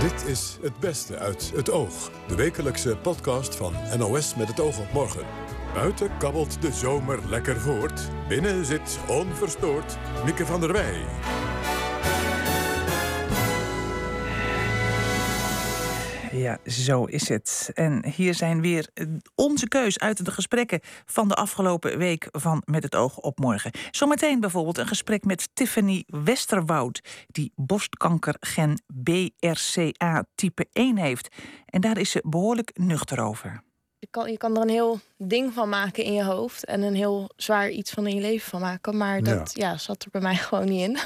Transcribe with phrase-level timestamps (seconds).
[0.00, 2.10] Dit is Het Beste uit Het Oog.
[2.28, 5.26] De wekelijkse podcast van NOS met het oog op morgen.
[5.74, 8.00] Buiten kabbelt de zomer lekker voort.
[8.28, 11.04] Binnen zit onverstoord Mieke van der Wij.
[16.40, 17.70] Ja, zo is het.
[17.74, 22.62] En hier zijn weer eh, onze keus uit de gesprekken van de afgelopen week van
[22.64, 23.70] Met het Oog op Morgen.
[23.90, 31.28] Zometeen bijvoorbeeld een gesprek met Tiffany Westerwoud, die borstkankergen BRCA type 1 heeft.
[31.66, 33.62] En daar is ze behoorlijk nuchter over.
[34.00, 36.94] Je kan, je kan er een heel ding van maken in je hoofd en een
[36.94, 38.96] heel zwaar iets van in je leven van maken.
[38.96, 39.76] Maar dat ja.
[39.76, 40.98] zat er bij mij gewoon niet in.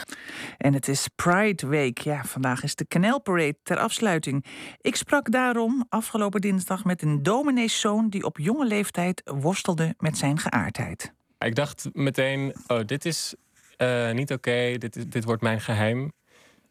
[0.58, 1.98] En het is Pride Week.
[1.98, 4.44] Ja, vandaag is de Canal Parade ter afsluiting.
[4.80, 10.38] Ik sprak daarom afgelopen dinsdag met een domineeszoon die op jonge leeftijd worstelde met zijn
[10.38, 11.12] geaardheid.
[11.38, 13.34] Ik dacht meteen, oh, dit is
[13.78, 16.12] uh, niet oké, dit, dit wordt mijn geheim.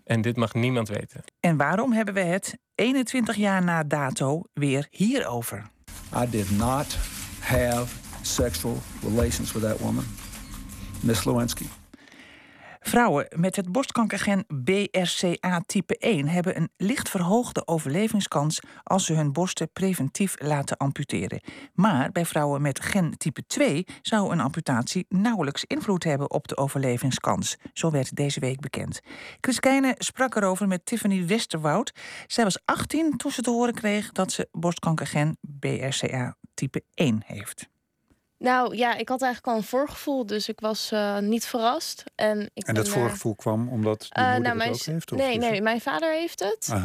[0.03, 1.23] En dit mag niemand weten.
[1.39, 5.71] En waarom hebben we het 21 jaar na dato weer hierover?
[6.11, 6.91] I did not
[7.41, 7.89] have
[8.23, 10.05] sexual relations with that woman,
[11.03, 11.67] Miss Lewinsky.
[12.85, 19.31] Vrouwen met het borstkankergen BRCA type 1 hebben een licht verhoogde overlevingskans als ze hun
[19.31, 21.41] borsten preventief laten amputeren.
[21.73, 26.57] Maar bij vrouwen met gen type 2 zou een amputatie nauwelijks invloed hebben op de
[26.57, 27.57] overlevingskans.
[27.73, 28.99] Zo werd deze week bekend.
[29.41, 31.93] Chris Keijne sprak erover met Tiffany Westerwoud.
[32.27, 37.71] Zij was 18 toen ze te horen kreeg dat ze borstkankergen BRCA type 1 heeft.
[38.43, 42.03] Nou ja, ik had eigenlijk al een voorgevoel, dus ik was uh, niet verrast.
[42.15, 45.11] En, ik en dat ben, voorgevoel kwam omdat de uh, moeder nou, het ook heeft?
[45.11, 46.67] Of nee, nee, mijn vader heeft het.
[46.71, 46.81] Um,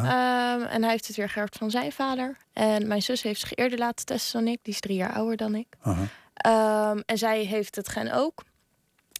[0.62, 2.36] en hij heeft het weer geërfd van zijn vader.
[2.52, 4.58] En mijn zus heeft zich eerder laten testen dan ik.
[4.62, 5.66] Die is drie jaar ouder dan ik.
[5.86, 8.44] Um, en zij heeft het gen ook.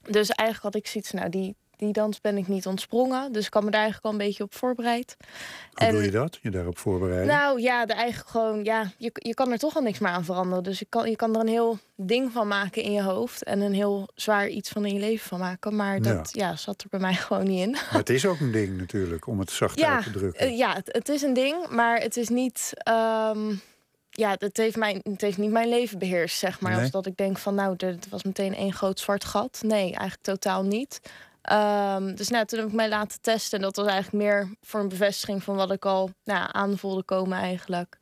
[0.02, 3.32] Dus eigenlijk had ik zoiets, nou die, die dans ben ik niet ontsprongen.
[3.32, 5.16] Dus ik had me daar eigenlijk al een beetje op voorbereid.
[5.72, 6.38] Hoe en, doe je dat?
[6.42, 7.26] Je daarop voorbereiden?
[7.26, 10.24] Nou ja, de eigenlijk gewoon, ja, je, je kan er toch al niks meer aan
[10.24, 10.64] veranderen.
[10.64, 13.42] Dus je kan, je kan er een heel ding van maken in je hoofd.
[13.42, 15.76] En een heel zwaar iets van in je leven van maken.
[15.76, 16.56] Maar dat ja.
[16.56, 17.70] zat er bij mij gewoon niet in.
[17.70, 20.46] Maar het is ook een ding natuurlijk, om het zacht uit te drukken.
[20.46, 22.72] Uh, ja, het, het, is een ding, maar het is niet.
[23.34, 23.60] Um,
[24.18, 26.80] ja, het heeft, mijn, het heeft niet mijn leven beheerst, zeg maar.
[26.80, 29.60] Als dat ik denk van, nou, het was meteen één groot zwart gat.
[29.62, 31.00] Nee, eigenlijk totaal niet.
[31.52, 33.58] Um, dus nou, toen heb ik mij laten testen.
[33.58, 37.38] En dat was eigenlijk meer voor een bevestiging van wat ik al nou, aanvoelde komen
[37.38, 37.98] eigenlijk.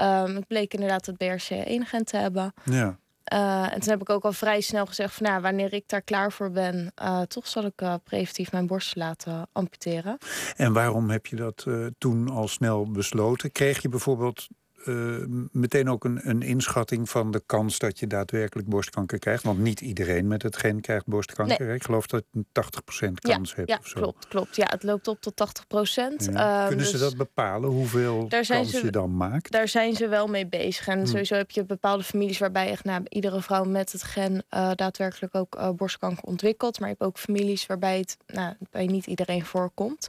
[0.00, 2.52] Um, het bleek inderdaad het BRCA1-gen te hebben.
[2.64, 2.98] Ja.
[3.32, 6.02] Uh, en toen heb ik ook al vrij snel gezegd van nou, wanneer ik daar
[6.02, 10.18] klaar voor ben, uh, toch zal ik uh, preventief mijn borst laten amputeren.
[10.56, 11.66] En waarom heb je dat
[11.98, 13.52] toen al snel besloten?
[13.52, 14.46] Kreeg je bijvoorbeeld
[14.86, 19.42] uh, meteen ook een, een, inschatting van de kans dat je daadwerkelijk borstkanker krijgt?
[19.42, 21.74] Want niet iedereen met het gen krijgt borstkanker.
[21.74, 23.68] Ik geloof dat je een 80% kans ja, hebt.
[23.68, 24.00] Ja, of zo.
[24.00, 24.56] klopt, klopt.
[24.56, 25.64] Ja, het loopt op tot 80%.
[25.66, 26.62] Ja.
[26.62, 29.50] Uh, Kunnen ze dus dat bepalen, hoeveel kans ze, je dan maakt?
[29.50, 30.88] Daar zijn ze wel mee bezig.
[30.88, 31.06] En hmm.
[31.06, 35.34] sowieso heb je bepaalde families waarbij echt nou, iedere vrouw met het gen uh, daadwerkelijk
[35.34, 36.80] ook borstkanker ontwikkelt.
[36.80, 40.08] Maar je hebt ook families waarbij het nou, bij niet iedereen voorkomt.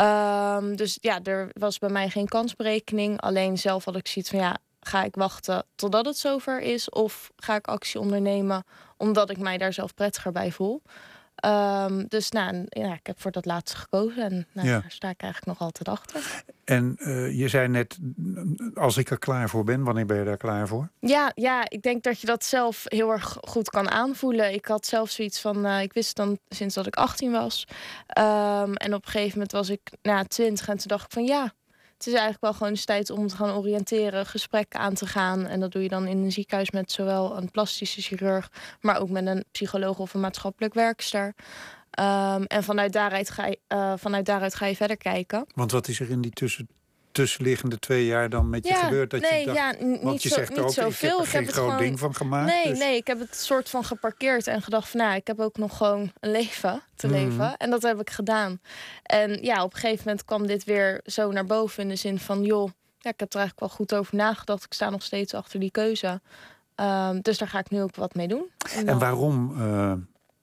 [0.00, 3.20] Um, dus ja, er was bij mij geen kansberekening.
[3.20, 6.90] Alleen zelf had ik zoiets van ja, ga ik wachten totdat het zover is?
[6.90, 8.64] Of ga ik actie ondernemen
[8.96, 10.82] omdat ik mij daar zelf prettiger bij voel?
[11.46, 14.80] Um, dus nou, ja, ik heb voor dat laatste gekozen en nou, ja.
[14.80, 16.44] daar sta ik eigenlijk nog altijd achter.
[16.64, 17.98] En uh, je zei net,
[18.74, 20.88] als ik er klaar voor ben, wanneer ben je daar klaar voor?
[20.98, 24.52] Ja, ja ik denk dat je dat zelf heel erg goed kan aanvoelen.
[24.52, 27.66] Ik had zelf zoiets van, uh, ik wist dan sinds dat ik 18 was.
[28.18, 31.12] Um, en op een gegeven moment was ik na nou, 20 en toen dacht ik
[31.12, 31.52] van ja,
[32.04, 35.46] het is eigenlijk wel gewoon eens tijd om te gaan oriënteren, gesprekken aan te gaan.
[35.46, 39.08] En dat doe je dan in een ziekenhuis met zowel een plastische chirurg, maar ook
[39.08, 41.34] met een psycholoog of een maatschappelijk werkster.
[42.00, 45.46] Um, en vanuit daaruit, ga je, uh, vanuit daaruit ga je verder kijken.
[45.54, 46.68] Want wat is er in die tussen,
[47.12, 49.10] tussenliggende twee jaar dan met je gebeurd?
[49.10, 51.22] Dat nee, je dacht, ja, niet want je zo, zegt niet ook, zoveel.
[51.22, 52.52] ik heb er geen groot ding van gemaakt.
[52.52, 52.78] Nee, dus.
[52.78, 55.00] nee, ik heb het soort van geparkeerd en gedacht van...
[55.00, 57.16] nou, ik heb ook nog gewoon een leven te Mhm.
[57.16, 57.56] leven.
[57.56, 58.60] En dat heb ik gedaan.
[59.02, 61.82] En ja, op een gegeven moment kwam dit weer zo naar boven...
[61.82, 64.64] in de zin van, joh, ja, ik heb er eigenlijk wel goed over nagedacht.
[64.64, 66.20] Ik sta nog steeds achter die keuze.
[66.76, 68.50] Um, dus daar ga ik nu ook wat mee doen.
[68.76, 69.92] En, en waarom uh,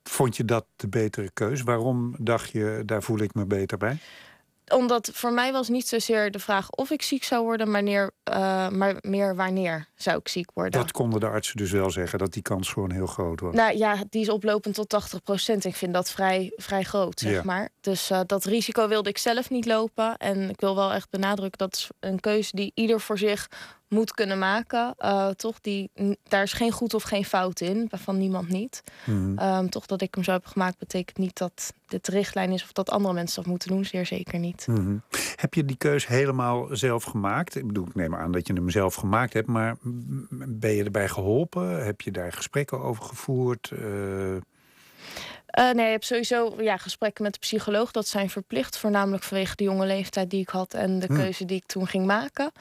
[0.04, 1.62] vond je dat de betere keus?
[1.62, 3.98] Waarom dacht je, daar voel ik me beter bij?
[4.69, 8.12] Omdat voor mij was niet zozeer de vraag of ik ziek zou worden, maar meer,
[8.31, 10.80] uh, maar meer wanneer zou ik ziek worden.
[10.80, 13.54] Dat konden de artsen dus wel zeggen, dat die kans gewoon heel groot was.
[13.56, 15.66] Nou ja, die is oplopend tot 80 procent.
[15.66, 17.42] Ik vind dat vrij, vrij groot, zeg Ja.
[17.44, 17.69] maar.
[17.81, 20.18] Dus uh, dat risico wilde ik zelf niet lopen.
[20.18, 23.48] En ik wil wel echt benadrukken, dat is een keuze die ieder voor zich
[23.89, 24.95] moet kunnen maken.
[25.00, 25.91] Uh, toch, die,
[26.24, 28.83] daar is geen goed of geen fout in, van niemand niet.
[29.06, 29.39] Mhm.
[29.39, 32.63] Um, toch dat ik hem zo heb gemaakt, betekent niet dat dit de richtlijn is
[32.63, 34.68] of dat andere mensen dat moeten doen, zeer zeker niet.
[34.68, 34.97] Mhm.
[35.36, 37.56] Heb je die keus helemaal zelf gemaakt?
[37.56, 39.75] Ik bedoel, ik neem aan dat je hem zelf gemaakt hebt, maar
[40.31, 41.85] ben je erbij geholpen?
[41.85, 43.71] Heb je daar gesprekken over gevoerd?
[43.74, 44.38] Uh...
[45.57, 47.92] Uh, nee, je hebt sowieso ja, gesprekken met de psycholoog.
[47.92, 51.16] Dat zijn verplicht, voornamelijk vanwege de jonge leeftijd die ik had en de hm.
[51.16, 52.51] keuze die ik toen ging maken.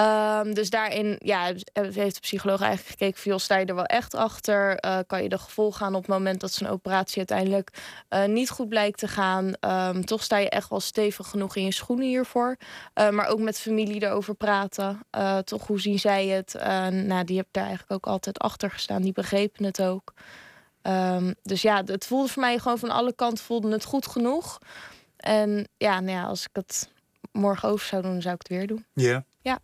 [0.00, 4.14] Um, dus daarin ja, heeft de psycholoog eigenlijk gekeken: van, sta je er wel echt
[4.14, 4.84] achter?
[4.84, 7.70] Uh, kan je de gevolgen gaan op het moment dat zo'n operatie uiteindelijk
[8.10, 9.52] uh, niet goed blijkt te gaan?
[9.60, 12.56] Um, toch sta je echt wel stevig genoeg in je schoenen hiervoor.
[12.94, 15.00] maar ook met familie erover praten.
[15.44, 16.54] toch, hoe zien zij het?
[16.90, 19.02] nou, die heb daar eigenlijk ook altijd achter gestaan.
[19.02, 20.12] Die begrepen het ook.
[20.88, 24.58] Um, dus ja, het voelde voor mij gewoon van alle kanten voelde het goed genoeg.
[25.16, 26.90] En ja, nou ja, als ik het
[27.32, 28.84] morgen over zou doen, zou ik het weer doen.
[28.92, 29.24] Ja.
[29.40, 29.58] Ja.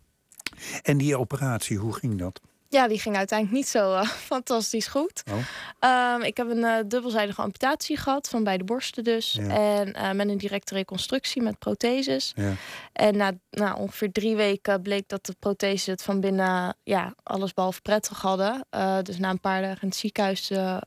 [0.81, 2.41] En die operatie, hoe ging dat?
[2.73, 5.23] Ja, die ging uiteindelijk niet zo uh, fantastisch goed.
[5.31, 6.15] Oh.
[6.15, 9.37] Um, ik heb een uh, dubbelzijdige amputatie gehad, van beide borsten dus.
[9.47, 12.31] En uh, met een directe reconstructie met protheses.
[12.35, 12.53] Ja.
[12.93, 17.53] En na, na ongeveer drie weken bleek dat de protheses het van binnen ja, alles
[17.53, 18.65] behalve prettig hadden.
[19.03, 20.81] dus na een paar dagen in het ziekenhuis te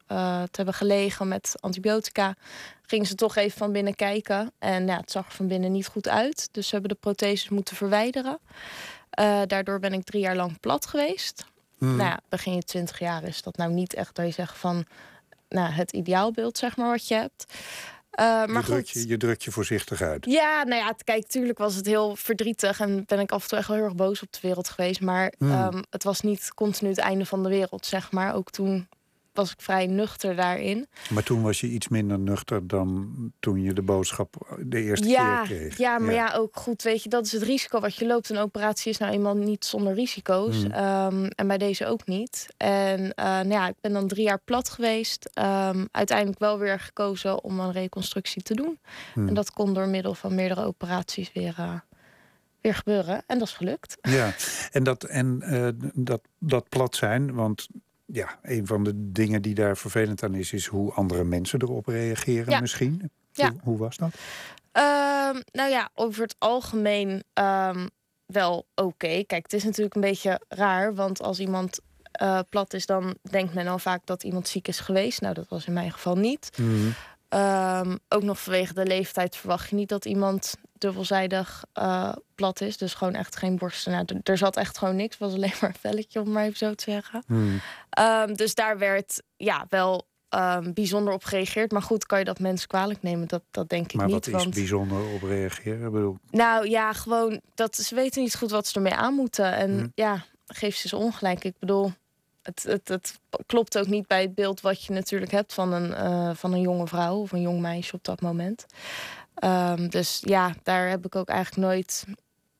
[0.50, 2.34] hebben gelegen met antibiotica,
[2.82, 4.52] gingen ze toch even van binnen kijken.
[4.58, 6.48] En ja, het zag er van binnen niet goed uit.
[6.52, 8.38] Dus ze hebben de protheses moeten verwijderen.
[9.46, 11.44] daardoor ben ik drie jaar lang plat geweest.
[11.78, 11.96] Mm.
[11.96, 14.84] Nou ja, begin je twintig jaar is dat nou niet echt dat je zegt van
[15.48, 17.46] nou, het ideaalbeeld, zeg maar, wat je hebt.
[18.20, 20.24] Uh, maar je, drukt je, je drukt je voorzichtig uit.
[20.24, 23.58] Ja, nou ja, kijk, tuurlijk was het heel verdrietig en ben ik af en toe
[23.58, 25.00] echt wel heel erg boos op de wereld geweest.
[25.00, 25.52] Maar mm.
[25.52, 28.34] um, het was niet continu het einde van de wereld, zeg maar.
[28.34, 28.88] Ook toen
[29.36, 30.86] was ik vrij nuchter daarin.
[31.10, 35.40] Maar toen was je iets minder nuchter dan toen je de boodschap de eerste keer
[35.44, 35.78] kreeg.
[35.78, 36.34] Ja, maar ja.
[36.34, 38.30] ook goed, weet je, dat is het risico wat je loopt.
[38.30, 40.62] Een operatie is nou eenmaal niet zonder risico's.
[40.62, 40.70] Hmm.
[40.70, 42.48] Ehm, en bij deze ook niet.
[42.56, 45.30] En uh, nou ja, ik ben dan drie jaar plat geweest.
[45.34, 48.78] Um, uiteindelijk wel weer gekozen om een reconstructie te doen.
[49.12, 49.28] Hmm.
[49.28, 51.56] En dat kon door middel van meerdere operaties weer...
[51.58, 51.72] Uh,
[52.60, 53.22] weer gebeuren.
[53.26, 53.96] En dat is gelukt.
[54.00, 54.34] Ja,
[54.72, 57.68] en dat, en, uh, dat, dat plat zijn, want
[58.06, 61.86] ja, een van de dingen die daar vervelend aan is, is hoe andere mensen erop
[61.86, 63.10] reageren misschien.
[63.32, 63.50] Ja.
[63.50, 64.14] Hoe, hoe, was dat?
[64.72, 67.90] Ehm, nou ja, over het algemeen um,
[68.26, 69.24] wel oké.
[69.26, 71.80] Kijk, het is natuurlijk een beetje raar, want als iemand
[72.22, 75.20] uh, plat is, dan denkt men al vaak dat iemand ziek is geweest.
[75.20, 76.50] Nou, dat was in mijn geval niet.
[76.56, 76.94] Mm
[77.36, 82.76] Um, ook nog vanwege de leeftijd verwacht je niet dat iemand dubbelzijdig uh, plat is.
[82.76, 83.92] Dus gewoon echt geen borsten.
[83.92, 85.18] Nou, er zat echt gewoon niks.
[85.18, 87.22] Het was alleen maar een velletje, om maar even zo te zeggen.
[87.26, 87.60] Hmm.
[87.98, 91.72] Um, dus daar werd ja, wel um, bijzonder op gereageerd.
[91.72, 93.28] Maar goed, kan je dat mensen kwalijk nemen?
[93.28, 94.30] Dat, dat denk ik maar niet.
[94.30, 95.92] Maar wat is bijzonder op reageren?
[95.92, 96.18] Bedoel...
[96.30, 99.52] Nou ja, gewoon dat ze weten niet goed wat ze ermee aan moeten.
[99.52, 99.92] En hmm.
[99.94, 101.44] ja, geef ze ze ongelijk.
[101.44, 101.92] Ik bedoel,
[102.46, 105.90] het, het, het, klopt ook niet bij het beeld wat je natuurlijk hebt van een,
[105.90, 108.66] uh, van een jonge vrouw of een jong meisje op dat moment.
[109.44, 112.04] Um, dus ja, daar heb ik ook eigenlijk nooit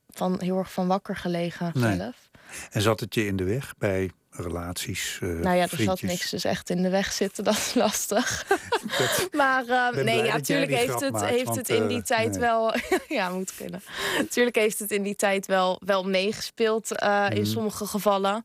[0.09, 1.97] van heel erg van wakker gelegen nee.
[1.97, 2.31] zelf.
[2.71, 5.19] En zat het je in de weg bij relaties?
[5.23, 8.47] Uh, nou ja, er zat niks dus echt in de weg zitten, dat is lastig.
[9.33, 12.41] maar uh, nee, ja, natuurlijk heeft het, heeft het in die tijd nee.
[12.41, 12.75] wel.
[13.09, 13.83] ja, moet kunnen.
[14.19, 16.91] Natuurlijk heeft het in die tijd wel, wel meegespeeld
[17.29, 17.45] in mm.
[17.45, 18.45] sommige gevallen.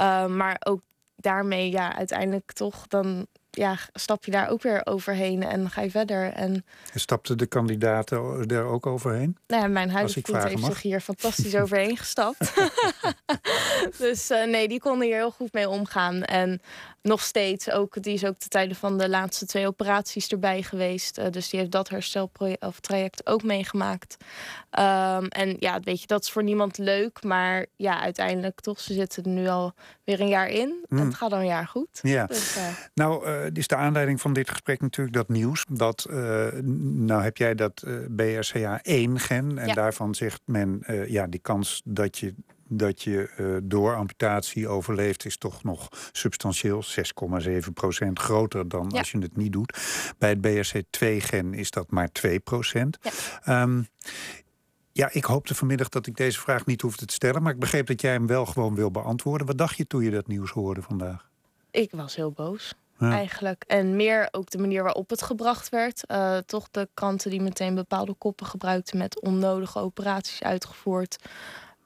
[0.00, 0.80] Uh, maar ook
[1.16, 3.26] daarmee, ja, uiteindelijk toch, dan
[3.56, 6.32] ja, stap je daar ook weer overheen en ga je verder.
[6.32, 9.36] En, en stapten de kandidaten er ook overheen?
[9.46, 12.52] Nou ja, mijn huidige vriend heeft zich hier fantastisch overheen gestapt.
[13.98, 16.22] dus uh, nee, die konden hier heel goed mee omgaan.
[16.22, 16.60] En
[17.02, 21.18] nog steeds ook, die is ook de tijden van de laatste twee operaties erbij geweest.
[21.18, 24.16] Uh, dus die heeft dat hersteltraject ook meegemaakt.
[24.78, 27.22] Um, en ja, weet je, dat is voor niemand leuk.
[27.22, 30.84] Maar ja, uiteindelijk toch, ze zitten er nu al weer een jaar in.
[30.88, 31.06] En hmm.
[31.06, 31.98] het gaat al een jaar goed.
[32.02, 32.26] Ja.
[32.26, 32.62] Dus, uh...
[32.94, 35.64] nou, uh, is de aanleiding van dit gesprek natuurlijk dat nieuws.
[35.70, 36.06] Dat,
[36.62, 37.84] nou heb jij dat
[38.22, 39.58] BRCA1-gen.
[39.58, 42.34] En daarvan zegt men, ja, die kans dat je
[42.68, 49.10] dat je uh, door amputatie overleeft, is toch nog substantieel 6,7 procent groter dan als
[49.10, 49.78] je het niet doet.
[50.18, 52.98] Bij het BRC2-gen is dat maar 2 procent.
[53.44, 53.62] Ja.
[53.62, 53.88] Um,
[54.96, 57.86] ja, ik hoopte vanmiddag dat ik deze vraag niet hoefde te stellen, maar ik begreep
[57.86, 59.46] dat jij hem wel gewoon wil beantwoorden.
[59.46, 61.28] Wat dacht je toen je dat nieuws hoorde vandaag?
[61.70, 62.74] Ik was heel boos.
[63.00, 63.64] Eigenlijk.
[63.66, 66.02] En meer ook de manier waarop het gebracht werd.
[66.10, 71.16] Uh, toch de kranten die meteen bepaalde koppen gebruikten met onnodige operaties uitgevoerd.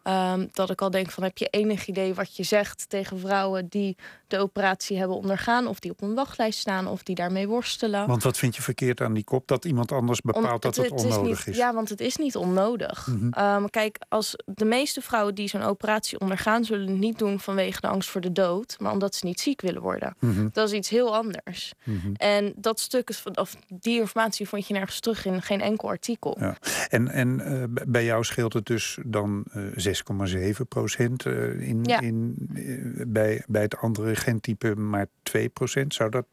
[0.02, 3.68] Ehm, dat ik al denk van heb je enig idee wat je zegt tegen vrouwen
[3.68, 8.06] die de operatie hebben ondergaan, of die op een wachtlijst staan, of die daarmee worstelen.
[8.06, 9.48] Want wat vind je verkeerd aan die kop?
[9.48, 13.06] Dat iemand anders bepaalt dat het, onnodig is, is, Ja, want het is niet onnodig.
[13.06, 13.28] Mhm.
[13.30, 17.80] Ehm, kijk, als de meeste vrouwen die zo'n operatie ondergaan, zullen het niet doen vanwege
[17.80, 20.16] de angst voor de dood, maar omdat ze niet ziek willen worden.
[20.18, 20.48] Mhm.
[20.52, 21.72] Dat is iets heel anders.
[21.84, 22.12] Mhm.
[22.12, 26.36] En dat stuk is, of die informatie vond je nergens terug in geen enkel artikel.
[26.40, 26.56] Ja.
[26.88, 32.48] En, en uh, bij jou scheelt het dus dan uh, 6,7 procent uh, in, in,
[32.54, 35.94] uh, bij, bij het andere gentype maar 2 procent.
[35.94, 36.26] Zou dat.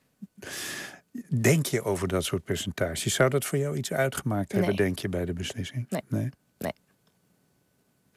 [1.42, 3.14] Denk je over dat soort percentages?
[3.14, 5.86] Zou dat voor jou iets uitgemaakt hebben, denk je, bij de beslissing?
[5.90, 6.02] Nee.
[6.08, 6.30] nee.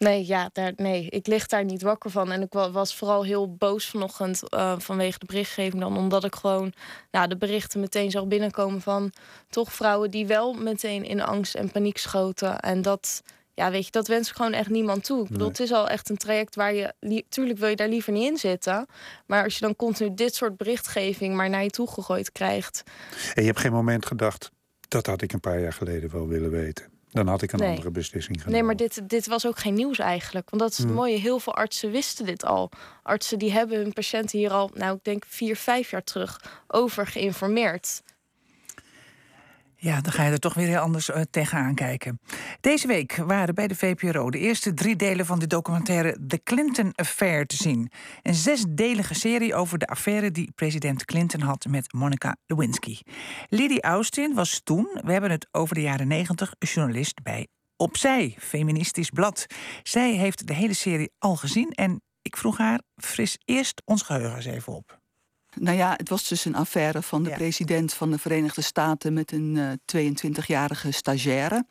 [0.05, 2.33] Nee, ja, daar, nee, ik lig daar niet wakker van.
[2.33, 5.97] En ik was vooral heel boos vanochtend uh, vanwege de berichtgeving dan.
[5.97, 6.73] Omdat ik gewoon
[7.11, 9.13] nou, de berichten meteen zag binnenkomen van
[9.49, 12.61] toch vrouwen die wel meteen in angst en paniek schoten.
[12.61, 13.23] En dat,
[13.55, 15.23] ja, weet je, dat wens ik gewoon echt niemand toe.
[15.23, 18.13] Ik bedoel, het is al echt een traject waar je, tuurlijk wil je daar liever
[18.13, 18.87] niet in zitten.
[19.27, 22.83] Maar als je dan continu dit soort berichtgeving maar naar je toe gegooid krijgt.
[23.35, 24.51] En je hebt geen moment gedacht,
[24.89, 26.85] dat had ik een paar jaar geleden wel willen weten.
[27.11, 28.53] Dan had ik een andere beslissing genomen.
[28.59, 30.51] Nee, maar dit, dit was ook geen nieuws eigenlijk.
[30.51, 30.95] Want dat is het hm.
[30.95, 31.19] mooie.
[31.19, 32.71] Heel veel artsen wisten dit al.
[33.03, 37.07] Artsen die hebben hun patiënten hier al, nou ik denk vier, vijf jaar terug over
[37.07, 38.03] geïnformeerd.
[39.83, 42.21] Ja, dan ga je er toch weer heel anders uh, tegenaan kijken.
[42.61, 46.93] Deze week waren bij de VPRO de eerste drie delen van de documentaire The Clinton
[46.95, 47.91] Affair te zien.
[48.23, 52.99] Een zesdelige serie over de affaire die president Clinton had met Monica Lewinsky.
[53.49, 59.11] Liddy Austin was toen, we hebben het over de jaren negentig, journalist bij Opzij, feministisch
[59.11, 59.47] blad.
[59.83, 64.37] Zij heeft de hele serie al gezien en ik vroeg haar, fris eerst ons geheugen
[64.37, 65.00] eens even op.
[65.59, 69.33] Nou ja, het was dus een affaire van de president van de Verenigde Staten met
[69.33, 71.65] een uh, eh, 22-jarige stagiaire.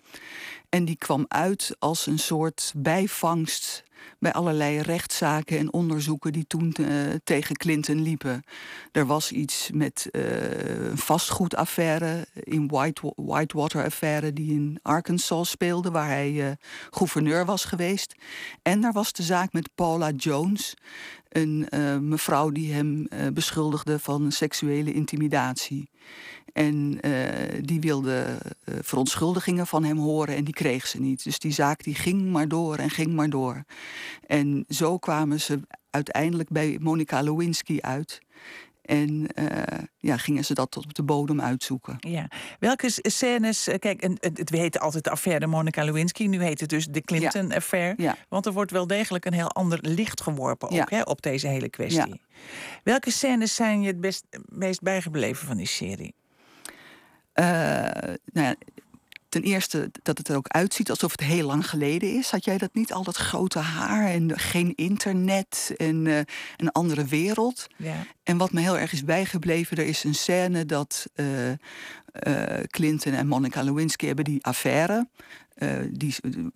[0.69, 3.83] En die kwam uit als een soort bijvangst
[4.19, 6.87] bij allerlei rechtszaken en onderzoeken die toen uh,
[7.23, 8.43] tegen Clinton liepen.
[8.91, 16.07] Er was iets met uh, een vastgoedaffaire, in White, Whitewater-affaire, die in Arkansas speelde, waar
[16.07, 16.51] hij uh,
[16.89, 18.15] gouverneur was geweest.
[18.61, 20.73] En er was de zaak met Paula Jones,
[21.29, 21.67] een
[22.01, 25.89] mevrouw die hem beschuldigde van seksuele intimidatie.
[26.53, 26.99] En
[27.61, 28.37] die wilde
[28.81, 31.23] verontschuldigingen van hem horen en die kreeg ze niet.
[31.23, 33.63] Dus die zaak die ging maar door en ging maar door.
[34.27, 38.21] En zo kwamen ze uiteindelijk bij Monica Lewinsky uit.
[38.81, 39.47] En uh,
[39.97, 41.95] ja, gingen ze dat tot op de bodem uitzoeken.
[41.99, 42.27] Ja.
[42.59, 43.67] Welke scènes.
[43.67, 46.25] Eh, kijk, het heette altijd de affaire Monica Lewinsky.
[46.25, 47.93] Nu heet het dus de Clinton-affaire.
[47.97, 48.15] Ja.
[48.29, 51.69] Want er wordt wel degelijk een heel ander licht geworpen ook, hè, op deze hele
[51.69, 52.21] kwestie.
[52.83, 56.13] Welke scènes zijn je het best, meest bijgebleven van die serie?
[57.39, 57.45] Uh,
[58.33, 58.55] nou ja,
[59.29, 62.31] ten eerste dat het er ook uitziet alsof het heel lang geleden is.
[62.31, 62.93] Had jij dat niet?
[62.93, 66.19] Al dat grote haar en geen internet en uh,
[66.57, 67.67] een andere wereld.
[67.75, 68.05] Ja.
[68.23, 71.55] En wat me heel erg is bijgebleven, er is een scène dat uh, uh,
[72.67, 75.07] Clinton en Monica Lewinsky hebben die affaire.
[75.89, 76.15] Die,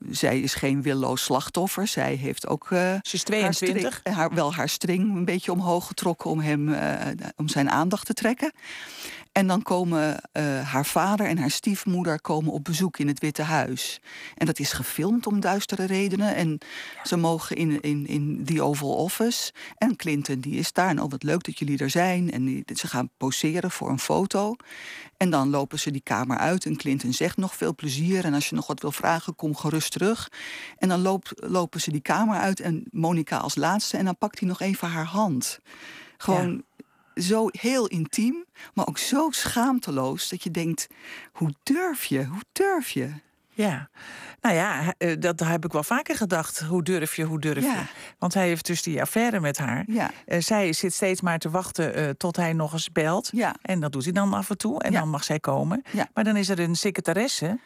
[0.10, 1.88] zij is geen willoos slachtoffer.
[1.88, 2.68] Zij heeft ook.
[2.70, 4.00] Ze is 22.
[4.04, 6.76] Haar, haar, wel haar string een beetje omhoog getrokken om, hem,
[7.36, 8.52] om zijn aandacht te trekken.
[9.34, 13.42] En dan komen uh, haar vader en haar stiefmoeder komen op bezoek in het Witte
[13.42, 14.02] Huis.
[14.36, 16.36] En dat is gefilmd om duistere redenen.
[16.36, 16.58] En
[17.04, 19.54] ze mogen in, in, in die Oval Office.
[19.78, 20.90] En Clinton die is daar.
[20.90, 22.32] En oh, wat leuk dat jullie er zijn.
[22.32, 24.56] En die, ze gaan poseren voor een foto.
[25.18, 26.66] En dan lopen ze die kamer uit.
[26.66, 28.26] En Clinton zegt nog veel plezier.
[28.26, 30.32] En als je nog wat wil vragen, kom gerust terug.
[30.78, 32.60] En dan loopt, lopen ze die kamer uit.
[32.60, 33.98] En Monica als laatste.
[33.98, 35.60] En dan pakt hij nog even haar hand.
[36.18, 36.64] Gewoon
[37.16, 40.88] zo heel intiem, maar ook zo schaamteloos dat je denkt:
[41.32, 42.26] hoe durf je?
[42.26, 43.12] Hoe durf je?
[43.56, 43.90] Ja,
[44.42, 46.60] nou ja, eh, dat heb ik wel vaker gedacht.
[46.60, 47.84] Hoe durf je, hoe durf je?
[48.18, 49.84] Want hij heeft dus die affaire met haar.
[49.88, 50.12] Ja.
[50.28, 53.30] Uh, zij zit steeds maar te wachten uh, tot hij nog eens belt.
[53.34, 53.56] Ja.
[53.62, 54.82] En dat doet hij dan af en toe.
[54.82, 55.84] En dan mag zij komen.
[56.14, 57.60] Maar dan is er een secretaresse,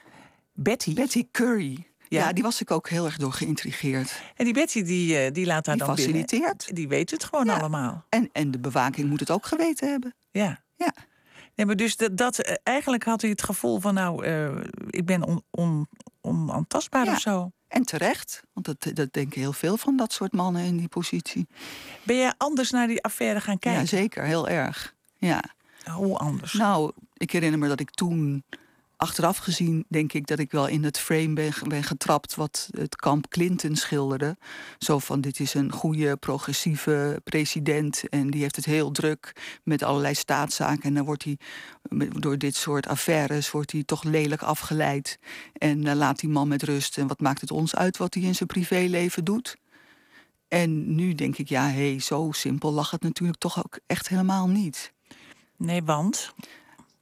[0.53, 0.93] Betty.
[0.93, 1.86] Betty Curry.
[2.07, 2.33] Ja.
[2.33, 4.21] die was ik ook heel erg door geïntrigeerd.
[4.35, 6.57] En die Betty, die, eh, die laat haar die dan faciliteert.
[6.57, 6.75] Binnen.
[6.75, 8.05] Die weet het gewoon allemaal.
[8.09, 10.15] En, en de bewaking moet het ook geweten hebben.
[10.31, 10.63] Ja.
[10.75, 10.93] ja.
[11.55, 15.05] Nee, maar dus dat, dat eh, eigenlijk had hij het gevoel van, nou, uh, ik
[15.05, 15.87] ben on, on,
[16.21, 17.11] onaantastbaar ja.
[17.11, 17.51] of zo.
[17.67, 21.47] En terecht, want dat, dat denken heel veel van dat soort mannen in die positie.
[22.03, 23.81] Ben jij anders naar die affaire gaan kijken?
[23.81, 24.95] Ja, zeker, heel erg.
[25.17, 25.43] Ja.
[25.91, 26.53] Hoe anders?
[26.53, 28.43] Nou, ik herinner me dat ik toen
[28.97, 32.95] achteraf gezien denk ik dat ik wel in het frame ben, ben getrapt wat het
[32.95, 34.37] kamp Clinton schilderde.
[34.77, 39.83] Zo van dit is een goede progressieve president en die heeft het heel druk met
[39.83, 40.83] allerlei staatszaken.
[40.83, 41.37] En dan wordt hij
[42.19, 45.19] door dit soort affaires wordt hij toch lelijk afgeleid.
[45.53, 46.97] En uh, laat die man met rust.
[46.97, 49.57] En wat maakt het ons uit wat hij in zijn privéleven doet?
[50.47, 54.07] En nu denk ik, ja, hé, hey, zo simpel lag het natuurlijk toch ook echt
[54.07, 54.93] helemaal niet.
[55.57, 56.33] Nee, want?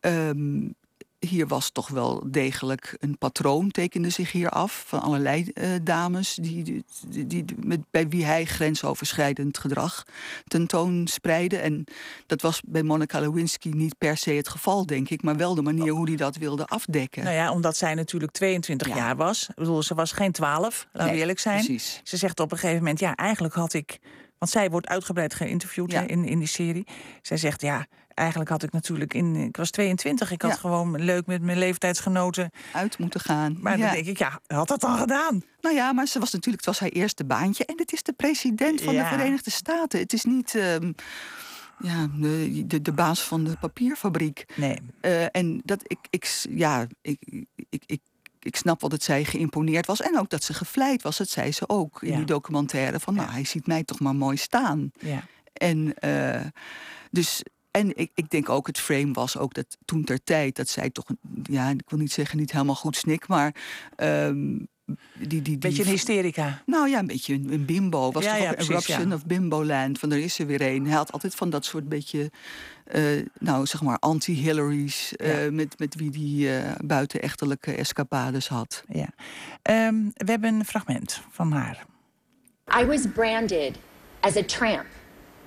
[0.02, 0.76] Um,
[1.28, 4.84] hier was toch wel degelijk een patroon, tekende zich hier af.
[4.88, 10.06] Van allerlei uh, dames die, die, die, met, bij wie hij grensoverschrijdend gedrag
[10.48, 11.58] tentoonspreidde.
[11.58, 11.84] En
[12.26, 15.22] dat was bij Monica Lewinsky niet per se het geval, denk ik.
[15.22, 17.24] Maar wel de manier hoe hij dat wilde afdekken.
[17.24, 19.50] Nou ja, omdat zij natuurlijk 22 jaar was.
[19.50, 21.66] Ik bedoel, ze was geen 12, laten we eerlijk zijn.
[21.66, 22.02] Precies.
[22.04, 24.00] Ze zegt op een gegeven moment, ja, eigenlijk had ik...
[24.38, 26.02] Want zij wordt uitgebreid geïnterviewd ja.
[26.02, 26.88] in, in die serie.
[27.22, 29.36] Zij zegt, ja, eigenlijk had ik natuurlijk in.
[29.36, 30.32] Ik was 22.
[30.32, 30.58] Ik had ja.
[30.58, 33.58] gewoon leuk met mijn leeftijdsgenoten uit moeten gaan.
[33.60, 35.44] Maar dan denk ik, ja, had dat dan gedaan?
[35.62, 37.66] Nou ja, maar ze was natuurlijk, het was haar eerste baantje.
[37.66, 39.10] En het is de president van ja.
[39.10, 40.00] de Verenigde Staten.
[40.00, 40.54] Het is niet.
[40.54, 40.96] Um,
[41.80, 44.46] ja, de, de, de, baas van de papierfabriek.
[44.56, 44.82] Nee.
[45.02, 48.02] Uh, en dat ik, ik ja, ik, ik, ik,
[48.40, 50.02] ik snap wel dat zij geïmponeerd was.
[50.02, 51.18] En ook dat ze gevleid was.
[51.18, 52.16] Dat zei ze ook in Ja.
[52.16, 53.00] die documentaire.
[53.00, 54.92] Van, nou, hij ziet mij toch maar mooi staan.
[55.00, 55.24] Ja.
[55.54, 56.42] En uh,
[57.12, 57.44] dus.
[57.76, 60.90] En ik, ik denk ook, het frame was ook dat toen ter tijd dat zij
[60.90, 61.06] toch,
[61.44, 63.56] ja, ik wil niet zeggen niet helemaal goed snik, maar
[63.98, 66.62] um, die, die, die, Beetje een hysterica.
[66.66, 68.12] Nou ja, een beetje een, een bimbo.
[68.12, 69.16] Was Ja, toch ja, precies, Eruption ja.
[69.16, 70.00] of Bimboland.
[70.00, 70.86] Van er is er weer een.
[70.86, 72.32] Hij had altijd van dat soort beetje,
[72.94, 75.14] uh, nou zeg maar, anti-Hillary's.
[75.18, 75.52] Uh, Ja.
[75.52, 78.84] met, met wie die uh, buitenechtelijke escapades had.
[78.88, 79.10] Ja.
[79.88, 81.86] Um, we hebben een fragment van haar.
[82.82, 83.78] I was branded
[84.20, 84.86] as a tramp,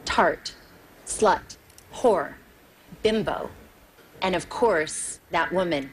[0.02, 0.56] tart,
[1.04, 1.58] slut,
[1.90, 2.30] whore,
[3.00, 3.50] bimbo,
[4.18, 5.90] and of course, that woman.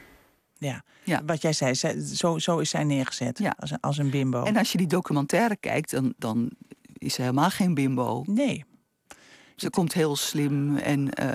[0.57, 0.83] Ja.
[1.03, 1.21] Ja.
[1.25, 3.37] Wat jij zei, zij- zo, zo is zij neergezet.
[3.39, 3.55] Ja.
[3.59, 4.43] Als, een, als een bimbo.
[4.43, 6.51] En als je die documentaire kijkt, dan, dan
[6.93, 8.23] is ze helemaal geen bimbo.
[8.27, 8.65] Nee.
[9.55, 11.27] Ze komt heel slim en uh,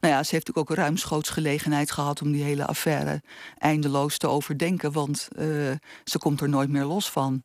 [0.00, 3.22] nou ja, ze heeft natuurlijk ook ruimschoots gelegenheid gehad om die hele affaire
[3.58, 5.72] eindeloos te overdenken, want uh,
[6.04, 7.42] ze komt er nooit meer los van.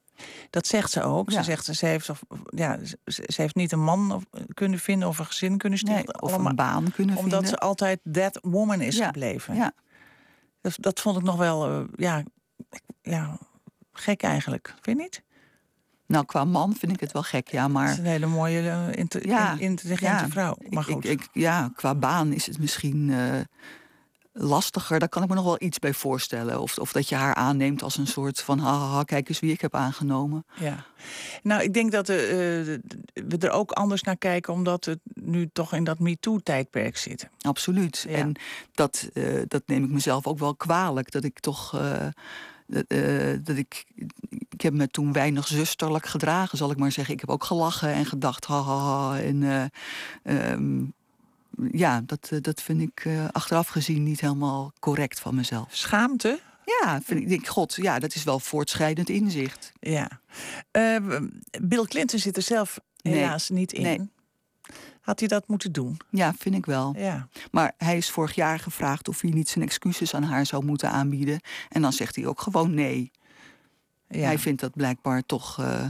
[0.50, 1.30] Dat zegt ze ook.
[1.30, 1.38] Ja.
[1.38, 4.24] Ze zegt, ze heeft, of, ja, ze, ze heeft niet een man of,
[4.54, 6.06] kunnen vinden of een gezin kunnen stichten.
[6.06, 7.50] Nee, of allemaal- een baan kunnen omdat vinden.
[7.50, 9.56] ze altijd that woman is Ja, gebleven.
[9.56, 9.72] Ja,
[10.62, 12.24] Dat, dat vond ik nog wel, eh, ja,
[13.02, 13.38] ja,
[13.94, 14.74] gek eigenlijk.
[14.82, 15.24] Vind je niet?
[16.06, 18.70] nou qua man vind ik het wel gek, ja, Het maar is een hele mooie,
[18.70, 20.56] eh, inte- Ja, in- intelligente ja, vrouw.
[20.70, 21.06] Maar ik, goed.
[21.06, 23.34] ik, ja, qua baan is het misschien uh,
[24.40, 25.00] lastiger.
[25.00, 26.62] Daar kan ik me nog wel iets bij voorstellen.
[26.62, 29.62] Of, of dat je haar aanneemt als een soort van, haha, kijk eens wie ik
[29.62, 30.46] heb aangenomen.
[30.60, 30.86] Ja.
[31.44, 32.18] Nou, ik denk dat eh,
[33.14, 37.30] we er ook anders naar kijken, omdat het nu toch in dat MeToo-tijdperk zit.
[37.42, 38.06] Absoluut.
[38.10, 38.16] Ja.
[38.16, 38.36] En
[38.72, 41.12] dat, uh, dat neem ik mezelf ook wel kwalijk.
[41.12, 41.82] Dat ik toch.
[41.82, 42.08] Uh,
[43.44, 43.86] dat ik,
[44.50, 47.14] ik heb me toen weinig zusterlijk gedragen, zal ik maar zeggen.
[47.14, 49.20] Ik heb ook gelachen en gedacht, haha.
[49.20, 49.72] En
[50.24, 50.94] um,
[51.72, 55.68] ja, dat, dat vind ik uh, achteraf gezien niet helemaal correct van mezelf.
[55.76, 56.40] Schaamte?
[56.66, 59.72] Ja, vind ik, denk, god, ja, dat is wel voortschrijdend inzicht.
[59.80, 60.10] Ja.
[60.72, 61.18] Uh,
[61.62, 63.82] Bill Clinton zit er zelf helaas niet in.
[63.82, 64.10] Nee.
[65.02, 65.98] Had hij dat moeten doen?
[66.10, 66.94] Ja, vind ik wel.
[66.98, 67.28] Ja.
[67.52, 70.90] Maar hij is vorig jaar gevraagd of hij niet zijn excuses aan haar zou moeten
[70.90, 71.40] aanbieden.
[71.70, 73.12] En dan zegt hij ook gewoon nee.
[74.08, 74.26] Ja.
[74.26, 75.86] Hij vindt dat blijkbaar toch uh,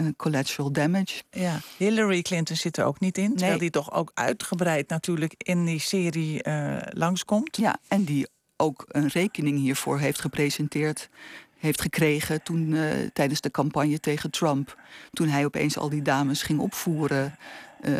[0.00, 1.22] uh, collateral damage.
[1.30, 1.60] Ja.
[1.76, 3.28] Hillary Clinton zit er ook niet in.
[3.28, 3.60] Terwijl Nee.
[3.60, 7.56] die toch ook uitgebreid natuurlijk in die serie uh, langskomt.
[7.56, 11.08] Ja, en die ook een rekening hiervoor heeft gepresenteerd
[11.58, 14.78] heeft gekregen toen uh, tijdens de campagne tegen Trump.
[15.12, 17.36] Toen hij opeens al die dames ging opvoeren
[17.80, 17.96] uh,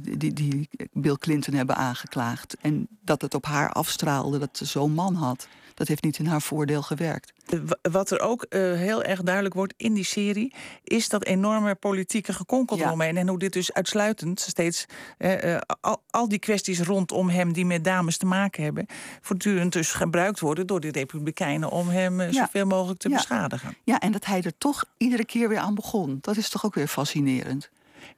[0.00, 2.56] die, die Bill Clinton hebben aangeklaagd.
[2.60, 5.48] En dat het op haar afstraalde dat ze zo'n man had.
[5.76, 7.32] Dat heeft niet in haar voordeel gewerkt.
[7.82, 12.32] Wat er ook uh, heel erg duidelijk wordt in die serie, is dat enorme politieke
[12.32, 12.94] gekonkel Ja.
[12.98, 14.86] En hoe dit dus uitsluitend steeds
[15.18, 18.86] uh, al, al die kwesties rondom hem die met dames te maken hebben,
[19.20, 22.44] voortdurend dus gebruikt worden door de Republikeinen om hem uh, Ja.
[22.44, 23.14] zoveel mogelijk te Ja.
[23.16, 23.76] beschadigen.
[23.84, 26.18] Ja, en dat hij er toch iedere keer weer aan begon.
[26.20, 27.70] Dat is toch ook weer fascinerend.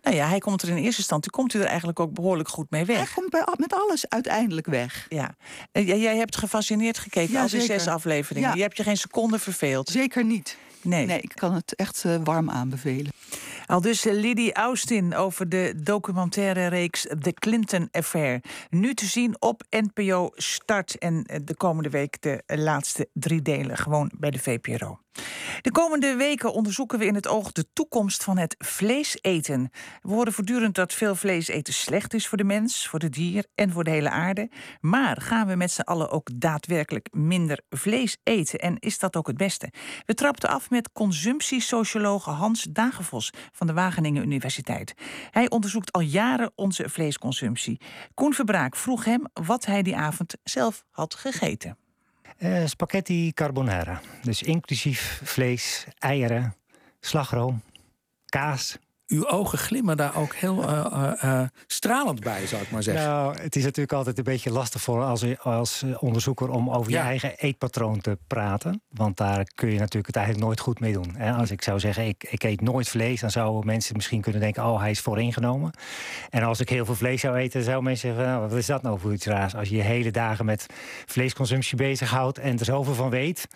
[0.03, 2.70] Nou ja, hij komt er in eerste instantie komt hij er eigenlijk ook behoorlijk goed
[2.70, 3.14] mee Hij weg.
[3.14, 5.07] komt bij, met alles uiteindelijk weg.
[5.09, 5.35] Ja.
[5.72, 7.81] En jij, hebt gefascineerd gekeken Ja, al die zeker.
[7.81, 8.48] zes afleveringen.
[8.48, 8.55] Ja.
[8.55, 9.88] Je hebt je geen seconde verveeld.
[9.88, 10.57] Zeker niet.
[10.83, 11.07] Nee.
[11.07, 13.12] Nee, ik kan het echt uh, warm aanbevelen.
[13.66, 18.40] Al dus uh, Liddy Austin over de documentaire reeks The Clinton Affair.
[18.70, 20.98] Nu te zien op NPO Start.
[20.98, 24.98] En uh, de komende week de laatste drie delen gewoon bij de VPRO.
[25.61, 29.71] De komende weken onderzoeken we in het oog de toekomst van het vlees eten.
[30.01, 33.45] We horen voortdurend dat veel vlees eten slecht is voor de mens, voor het dier
[33.55, 34.51] en voor de hele aarde.
[34.81, 38.59] Maar gaan we met z'n allen ook daadwerkelijk minder vlees eten?
[38.59, 39.73] En is dat ook het beste?
[40.05, 44.95] We trapten af met consumptiesocioloog Hans Dagenvos van de Wageningen Universiteit.
[45.31, 47.81] Hij onderzoekt al jaren onze vleesconsumptie.
[48.15, 51.79] Koen Verbraak vroeg hem wat hij die avond zelf had gegeten.
[52.38, 54.01] Uh, spaghetti carbonara.
[54.22, 56.55] Dus inclusief vlees, eieren,
[57.01, 57.62] slagroom,
[58.27, 58.77] kaas,
[59.09, 63.05] uw ogen glimmen daar ook heel uh, uh, stralend bij, zou ik maar zeggen.
[63.05, 66.99] Nou, het is natuurlijk altijd een beetje lastig voor als, als onderzoeker om over je
[66.99, 68.83] eigen eetpatroon te praten.
[68.88, 71.16] Want daar kun je natuurlijk het eigenlijk nooit goed mee doen.
[71.21, 74.64] Als ik zou zeggen, ik, ik eet nooit vlees, dan zouden mensen misschien kunnen denken,
[74.64, 75.73] oh, hij is vooringenomen.
[76.31, 78.83] En als ik heel veel vlees zou eten, zouden mensen zeggen, nou, wat is dat
[78.83, 79.55] nou voor iets raars?
[79.55, 80.66] Als je je hele dagen met
[81.07, 83.47] vleesconsumptie bezighoudt en er zoveel van weet,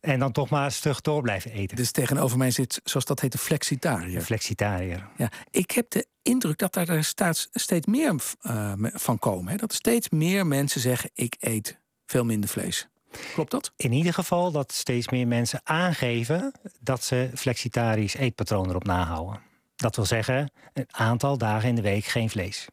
[0.00, 1.76] en dan toch maar stug door blijven eten.
[1.76, 4.20] Dus tegenover mij zit, zoals dat heet, de flexitariër.
[4.20, 4.91] flexitariër.
[5.16, 7.04] Ja, ik heb de indruk dat daar
[7.52, 9.52] steeds meer uh, van komen.
[9.52, 9.56] Hè?
[9.56, 12.88] Dat steeds meer mensen zeggen: ik eet veel minder vlees.
[13.34, 13.72] Klopt dat?
[13.76, 19.40] In ieder geval dat steeds meer mensen aangeven dat ze flexitarisch eetpatroon erop nahouden.
[19.76, 22.66] Dat wil zeggen, een aantal dagen in de week geen vlees.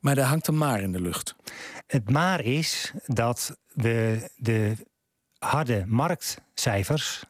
[0.00, 1.36] Maar daar hangt een maar in de lucht.
[1.86, 4.76] Het maar is dat we de
[5.38, 7.24] harde marktcijfers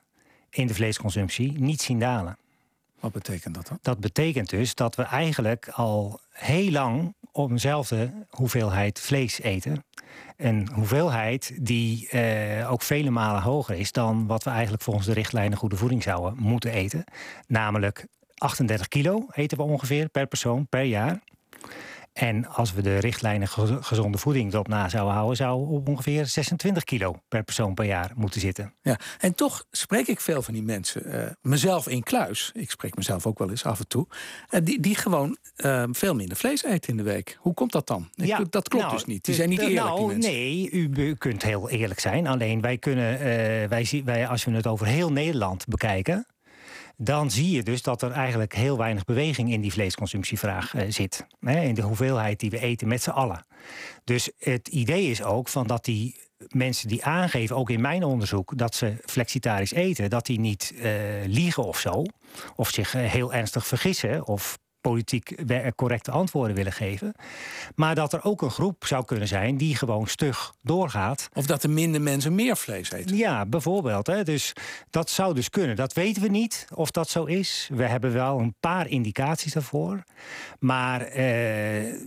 [0.50, 2.38] in de vleesconsumptie niet zien dalen.
[3.00, 3.78] Wat betekent dat dan?
[3.82, 9.84] Dat betekent dus dat we eigenlijk al heel lang op eenzelfde hoeveelheid vlees eten.
[10.36, 15.12] Een hoeveelheid die eh, ook vele malen hoger is dan wat we eigenlijk volgens de
[15.12, 17.04] richtlijnen goede voeding zouden moeten eten.
[17.46, 21.20] Namelijk 38 kilo eten we ongeveer per persoon per jaar.
[22.16, 23.48] En als we de richtlijnen
[23.80, 28.12] gezonde voeding erop na zouden houden, zou op ongeveer 26 kilo per persoon per jaar
[28.14, 28.74] moeten zitten.
[28.82, 32.96] Ja, en toch spreek ik veel van die mensen, uh, mezelf in kluis, ik spreek
[32.96, 34.06] mezelf ook wel eens af en toe,
[34.50, 37.38] uh, die, die gewoon uh, veel minder vlees eten in de week.
[37.40, 38.08] Hoe komt dat dan?
[38.14, 39.24] Ja, dat klopt nou, dus niet.
[39.24, 39.86] Die zijn niet eerlijk.
[39.86, 42.26] Nou, die nee, u kunt heel eerlijk zijn.
[42.26, 43.18] Alleen wij kunnen,
[43.68, 46.26] wij, wij, als we het over heel Nederland bekijken,
[46.96, 51.26] dan zie je dus dat er eigenlijk heel weinig beweging in die vleesconsumptievraag uh, zit.
[51.40, 53.46] Hè, in de hoeveelheid die we eten met z'n allen.
[54.04, 58.58] Dus het idee is ook van dat die mensen die aangeven, ook in mijn onderzoek,
[58.58, 60.92] dat ze flexitarisch eten, dat die niet uh,
[61.26, 62.04] liegen of zo.
[62.56, 64.58] Of zich uh, heel ernstig vergissen of
[64.90, 65.34] politiek
[65.76, 67.14] correcte antwoorden willen geven.
[67.74, 71.28] Maar dat er ook een groep zou kunnen zijn die gewoon stug doorgaat.
[71.32, 73.16] Of dat er minder mensen meer vlees eten.
[73.16, 74.06] Ja, bijvoorbeeld.
[74.06, 74.22] Hè.
[74.22, 74.52] Dus
[74.90, 75.76] dat zou dus kunnen.
[75.76, 77.70] Dat weten we niet of dat zo is.
[77.72, 80.02] We hebben wel een paar indicaties daarvoor.
[80.58, 81.24] Maar eh,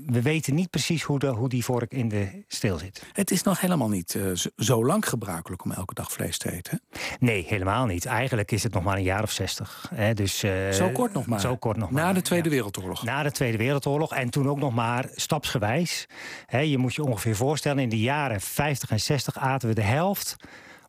[0.05, 3.03] we weten niet precies hoe, de, hoe die vork in de steel zit.
[3.13, 6.81] Het is nog helemaal niet uh, zo lang gebruikelijk om elke dag vlees te eten.
[7.19, 8.05] Nee, helemaal niet.
[8.05, 9.91] Eigenlijk is het nog maar een jaar of zestig.
[9.95, 10.13] Hè.
[10.13, 11.39] Dus, uh, zo kort nog maar.
[11.39, 12.13] Zo kort nog Na maar.
[12.13, 12.68] de Tweede Wereldoorlog.
[13.03, 14.13] Na de Tweede Wereldoorlog.
[14.13, 16.07] En toen ook nog maar stapsgewijs.
[16.49, 20.37] je moet je ongeveer voorstellen, in de jaren 50 en 60 aten we de helft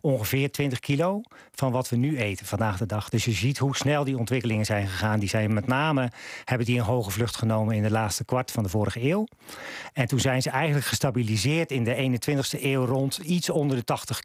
[0.00, 1.20] ongeveer 20 kilo
[1.54, 3.08] van wat we nu eten vandaag de dag.
[3.08, 5.18] Dus je ziet hoe snel die ontwikkelingen zijn gegaan.
[5.18, 6.10] Die zijn met name
[6.44, 9.26] hebben die een hoge vlucht genomen in de laatste kwart van de vorige eeuw.
[9.92, 14.20] En toen zijn ze eigenlijk gestabiliseerd in de 21ste eeuw rond iets onder de 80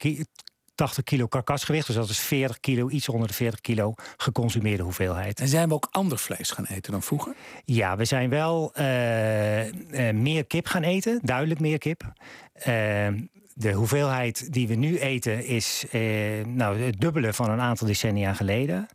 [0.75, 1.87] 80 kilo karkasgewicht.
[1.87, 5.39] Dus dat is 40 kilo, iets onder de 40 kilo geconsumeerde hoeveelheid.
[5.39, 7.33] En zijn we ook ander vlees gaan eten dan vroeger?
[7.65, 9.71] Ja, we zijn wel uh, uh,
[10.13, 11.19] meer kip gaan eten.
[11.23, 12.03] Duidelijk meer kip.
[12.67, 13.07] Uh,
[13.57, 16.01] de hoeveelheid die we nu eten is eh,
[16.45, 18.87] nou, het dubbele van een aantal decennia geleden.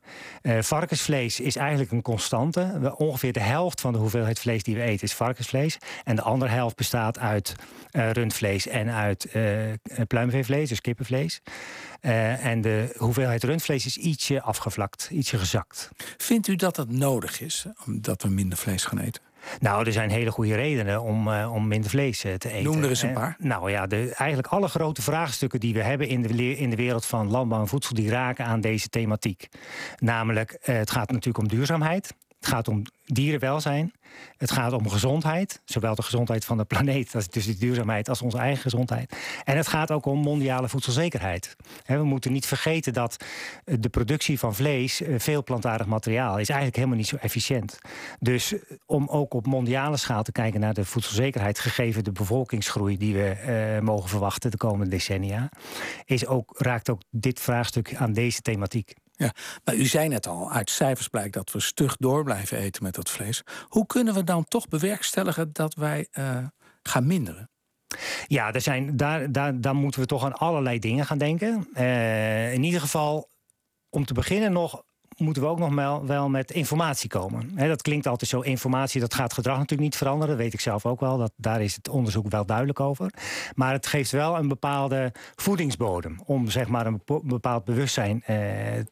[0.42, 2.94] Eh, varkensvlees is eigenlijk een constante.
[2.96, 5.78] Ongeveer de helft van de hoeveelheid vlees die we eten is varkensvlees.
[6.04, 7.54] En de andere helft bestaat uit
[7.92, 9.72] uh, rundvlees en uit uh,
[10.06, 11.40] pluimveevlees, dus kippenvlees.
[12.00, 15.90] Uh, en de hoeveelheid rundvlees is ietsje afgevlakt, ietsje gezakt.
[16.16, 19.29] Vindt u dat het nodig is dat we minder vlees gaan eten?
[19.60, 22.64] Nou, er zijn hele goede redenen om, uh, om minder vlees uh, te eten.
[22.64, 23.36] Noem er eens een paar.
[23.38, 26.76] Uh, nou ja, de, eigenlijk alle grote vraagstukken die we hebben in de, in de
[26.76, 29.48] wereld van landbouw en voedsel, die raken aan deze thematiek.
[29.98, 32.14] Namelijk, het gaat natuurlijk om duurzaamheid.
[32.40, 33.92] Het gaat om dierenwelzijn.
[34.36, 35.60] Het gaat om gezondheid.
[35.64, 39.16] Zowel de gezondheid van de planeet, dus de duurzaamheid, als onze eigen gezondheid.
[39.44, 41.56] En het gaat ook om mondiale voedselzekerheid.
[41.86, 43.24] We moeten niet vergeten dat
[43.64, 47.78] de productie van vlees, veel plantaardig materiaal, is eigenlijk helemaal niet zo efficiënt.
[48.20, 48.54] Dus
[48.86, 53.78] om ook op mondiale schaal te kijken naar de voedselzekerheid, gegeven de bevolkingsgroei die we
[53.82, 55.48] mogen verwachten de komende decennia,
[56.04, 58.94] is ook, raakt ook dit vraagstuk aan deze thematiek.
[59.20, 59.32] Ja,
[59.64, 62.94] maar u zei net al, uit cijfers blijkt dat we stug door blijven eten met
[62.94, 63.42] dat vlees.
[63.68, 66.46] Hoe kunnen we dan toch bewerkstelligen dat wij uh,
[66.82, 67.50] gaan minderen?
[68.26, 71.68] Ja, er zijn, daar, daar, daar moeten we toch aan allerlei dingen gaan denken.
[71.74, 73.30] Uh, in ieder geval
[73.88, 74.82] om te beginnen nog
[75.20, 77.54] moeten we ook nog wel, wel met informatie komen.
[77.56, 80.28] dat klinkt altijd zo, informatie, dat gaat gedrag natuurlijk niet veranderen.
[80.28, 83.12] Dat weet ik zelf ook wel, dat, daar is het onderzoek wel duidelijk over.
[83.54, 86.20] Maar het geeft wel een bepaalde voedingsbodem...
[86.24, 88.36] om zeg maar een bepaald bewustzijn eh,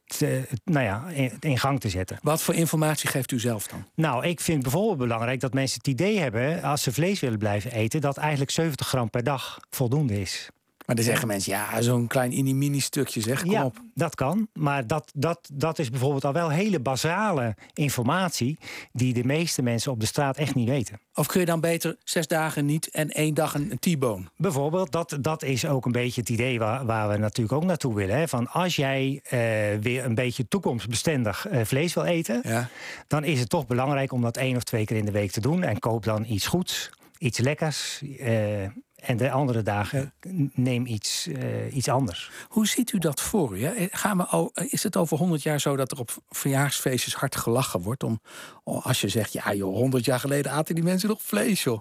[0.07, 1.05] te, nou ja,
[1.41, 2.19] in, gang te zetten.
[2.23, 3.85] Wat voor informatie geeft u zelf dan?
[3.95, 6.63] Nou, ik vind bijvoorbeeld belangrijk dat mensen het idee hebben...
[6.63, 10.51] als ze vlees willen blijven eten, dat eigenlijk 70 gram per dag voldoende is.
[10.89, 13.83] Maar dan zeggen mensen, ja, zo'n klein mini-mini stukje zeg, kom ja, op.
[13.95, 14.49] dat kan.
[14.53, 18.59] Maar dat, dat, dat is bijvoorbeeld al wel hele basale informatie...
[18.93, 21.01] die de meeste mensen op de straat echt niet weten.
[21.15, 24.25] Of kun je dan beter zes dagen niet en één dag een T-bone?
[24.37, 27.95] Bijvoorbeeld, dat, dat is ook een beetje het idee waar, waar we natuurlijk ook naartoe
[27.95, 28.17] willen.
[28.17, 28.29] Hè?
[28.29, 29.31] Van als jij uh,
[29.81, 32.41] weer een beetje toekomstbestendig uh, vlees wil eten...
[32.45, 32.69] Ja.
[33.07, 35.41] dan is het toch belangrijk om dat één of twee keer in de week te
[35.41, 35.63] doen.
[35.63, 38.03] En koop dan iets goeds, iets lekkers...
[38.03, 38.67] Uh,
[38.99, 40.13] en de andere dagen
[40.55, 42.31] neem iets, uh, iets anders.
[42.49, 43.65] Hoe ziet u dat voor u?
[43.65, 43.87] Hè?
[43.91, 48.03] Gaan we, is het over 100 jaar zo dat er op verjaarsfeestjes hard gelachen wordt?
[48.03, 48.21] Om,
[48.65, 51.79] als je zegt, ja joh, 100 jaar geleden aten die mensen nog vlees joh.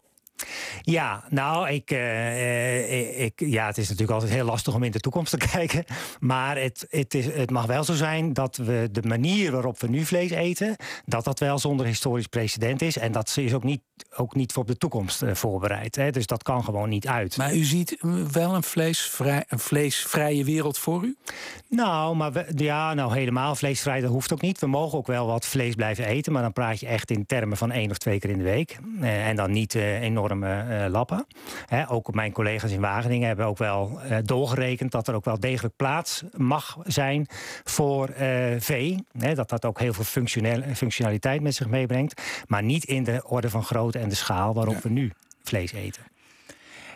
[0.81, 4.99] Ja, nou, ik, uh, ik, ja, het is natuurlijk altijd heel lastig om in de
[4.99, 5.83] toekomst te kijken.
[6.19, 9.87] Maar het, het, is, het mag wel zo zijn dat we de manier waarop we
[9.87, 12.97] nu vlees eten, dat dat wel zonder historisch precedent is.
[12.97, 13.81] En dat is ook niet,
[14.15, 15.95] ook niet voor de toekomst uh, voorbereid.
[15.95, 16.11] Hè.
[16.11, 17.37] Dus dat kan gewoon niet uit.
[17.37, 17.97] Maar u ziet
[18.31, 21.17] wel een, vleesvrij, een vleesvrije wereld voor u?
[21.69, 24.59] Nou, maar we, ja, nou helemaal vleesvrij, dat hoeft ook niet.
[24.59, 26.33] We mogen ook wel wat vlees blijven eten.
[26.33, 28.77] Maar dan praat je echt in termen van één of twee keer in de week.
[29.01, 31.27] en dan niet enorm enorme uh, lappen.
[31.87, 35.75] ook mijn collega's in Wageningen hebben ook wel uh, doorgerekend dat er ook wel degelijk
[35.75, 37.25] plaats mag zijn
[37.63, 38.15] voor uh,
[38.59, 39.05] vee.
[39.11, 40.29] dat dat ook heel veel
[40.73, 42.21] functionaliteit met zich meebrengt.
[42.47, 45.11] Maar niet in de orde van grootte en de schaal waarop we nu
[45.43, 46.03] vlees eten.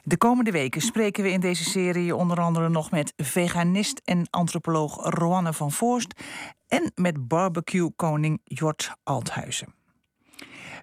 [0.04, 4.96] De komende weken spreken we in deze serie onder andere nog met veganist en antropoloog
[5.04, 6.14] Roanne van Voorst
[6.68, 9.81] en met barbecue-koning Jort Althuizen.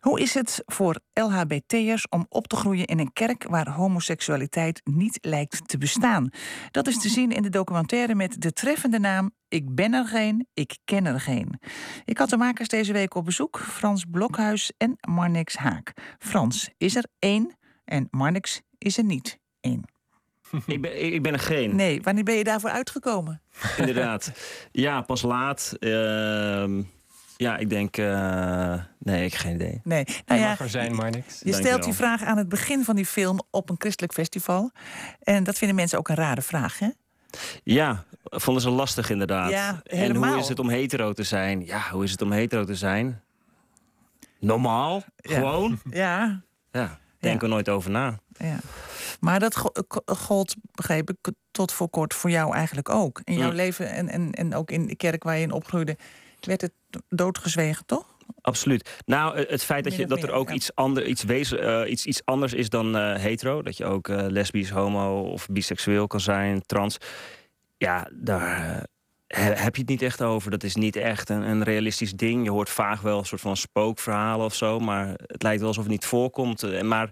[0.01, 5.19] Hoe is het voor LHBT'ers om op te groeien in een kerk waar homoseksualiteit niet
[5.21, 6.31] lijkt te bestaan?
[6.71, 10.47] Dat is te zien in de documentaire met de treffende naam Ik ben er geen,
[10.55, 11.61] ik ken er geen.
[12.05, 15.93] Ik had de makers deze week op bezoek, Frans Blokhuis en Marnix Haak.
[16.19, 19.83] Frans is er één en Marnix is er niet één.
[20.67, 21.77] Ik ben, ik ben er geen.
[21.77, 23.43] Nee, wanneer ben je daarvoor uitgekomen?
[23.77, 24.33] Inderdaad.
[24.73, 25.77] Ja, pas laat.
[25.81, 26.65] Uh,
[27.39, 27.97] ja, ik denk.
[27.97, 29.81] Uh, nee, ik heb geen idee.
[29.85, 31.41] Nee, nou ja, mag er zijn, maar niks.
[31.45, 34.71] Je stelt die vraag aan het begin van die film op een christelijk festival.
[35.23, 36.89] En dat vinden mensen ook een rare vraag, hè?
[37.63, 39.51] Ja, vonden ze lastig inderdaad.
[39.51, 40.23] Ja, helemaal.
[40.23, 41.65] En hoe is het om hetero te zijn?
[41.65, 43.21] Ja, hoe is het om hetero te zijn?
[44.41, 45.81] Normaal, gewoon.
[45.91, 46.43] Ja.
[46.73, 48.19] Ja, denk er nooit over na.
[48.39, 48.59] Ja.
[49.21, 49.65] Maar dat
[50.07, 53.21] gold, begreep ik, tot voor kort voor jou eigenlijk ook.
[53.25, 55.97] In jouw leven en, en, en ook in de kerk waar je in opgroeide
[56.47, 56.73] werd het
[57.09, 58.17] doodgezwegen, toch?
[58.41, 59.03] Absoluut.
[59.05, 62.25] Nou, het feit dat, je, dat er ook iets, ander, iets, wezen, uh, iets, iets
[62.25, 63.63] anders is dan uh, hetero.
[63.63, 66.97] Dat je ook uh, lesbisch, homo of biseksueel kan zijn, trans.
[67.77, 68.87] Ja, daar
[69.35, 70.51] heb je het niet echt over.
[70.51, 72.45] Dat is niet echt een, een, realistisch ding.
[72.45, 74.79] Je hoort vaag wel een soort van spookverhalen of zo.
[74.79, 76.83] Maar het lijkt wel alsof het niet voorkomt.
[76.83, 77.11] Maar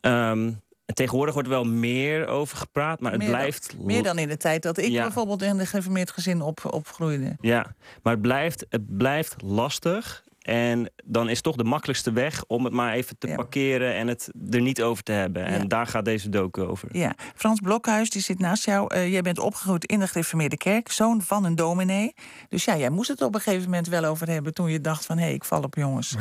[0.00, 0.60] um,
[0.92, 3.74] tegenwoordig wordt er wel meer over gepraat, maar het blijft...
[3.78, 7.36] meer dan in de tijd dat ik bijvoorbeeld in een gereformeerd gezin op, opgroeide.
[7.40, 10.24] Ja, maar het blijft, het blijft lastig.
[10.42, 14.30] En dan is toch de makkelijkste weg om het maar even te parkeren en het
[14.50, 15.44] er niet over te hebben.
[15.44, 16.88] En daar gaat deze docu over.
[16.92, 18.94] Ja, Frans Blokhuis, die zit naast jou.
[18.94, 22.14] Uh, jij bent opgegroeid in de gereformeerde kerk, zoon van een dominee.
[22.48, 25.06] Dus ja, jij moest het op een gegeven moment wel over hebben toen je dacht
[25.06, 26.14] van hé, hey, ik val op jongens.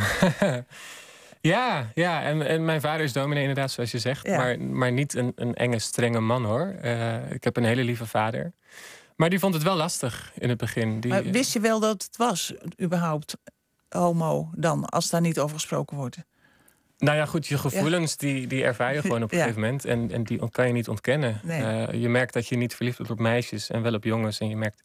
[1.42, 2.24] Ja, ja.
[2.24, 4.28] En, en mijn vader is dominee inderdaad, zoals je zegt.
[4.28, 6.76] Maar, maar niet een, een enge, strenge man hoor.
[6.84, 8.54] Uh, ik heb een hele lieve vader.
[9.16, 11.00] Maar die vond het wel lastig in het begin.
[11.00, 13.38] Die, maar wist je wel dat het was, überhaupt,
[13.90, 16.18] homo dan, als daar niet over gesproken wordt?
[16.98, 19.86] Nou ja, goed, je gevoelens die, die ervaar je gewoon op een gegeven moment.
[19.86, 21.40] En, en die kan je niet ontkennen.
[21.44, 21.62] Nee.
[21.62, 24.40] Uh, je merkt dat je niet verliefd wordt op meisjes en wel op jongens.
[24.40, 24.84] En je merkt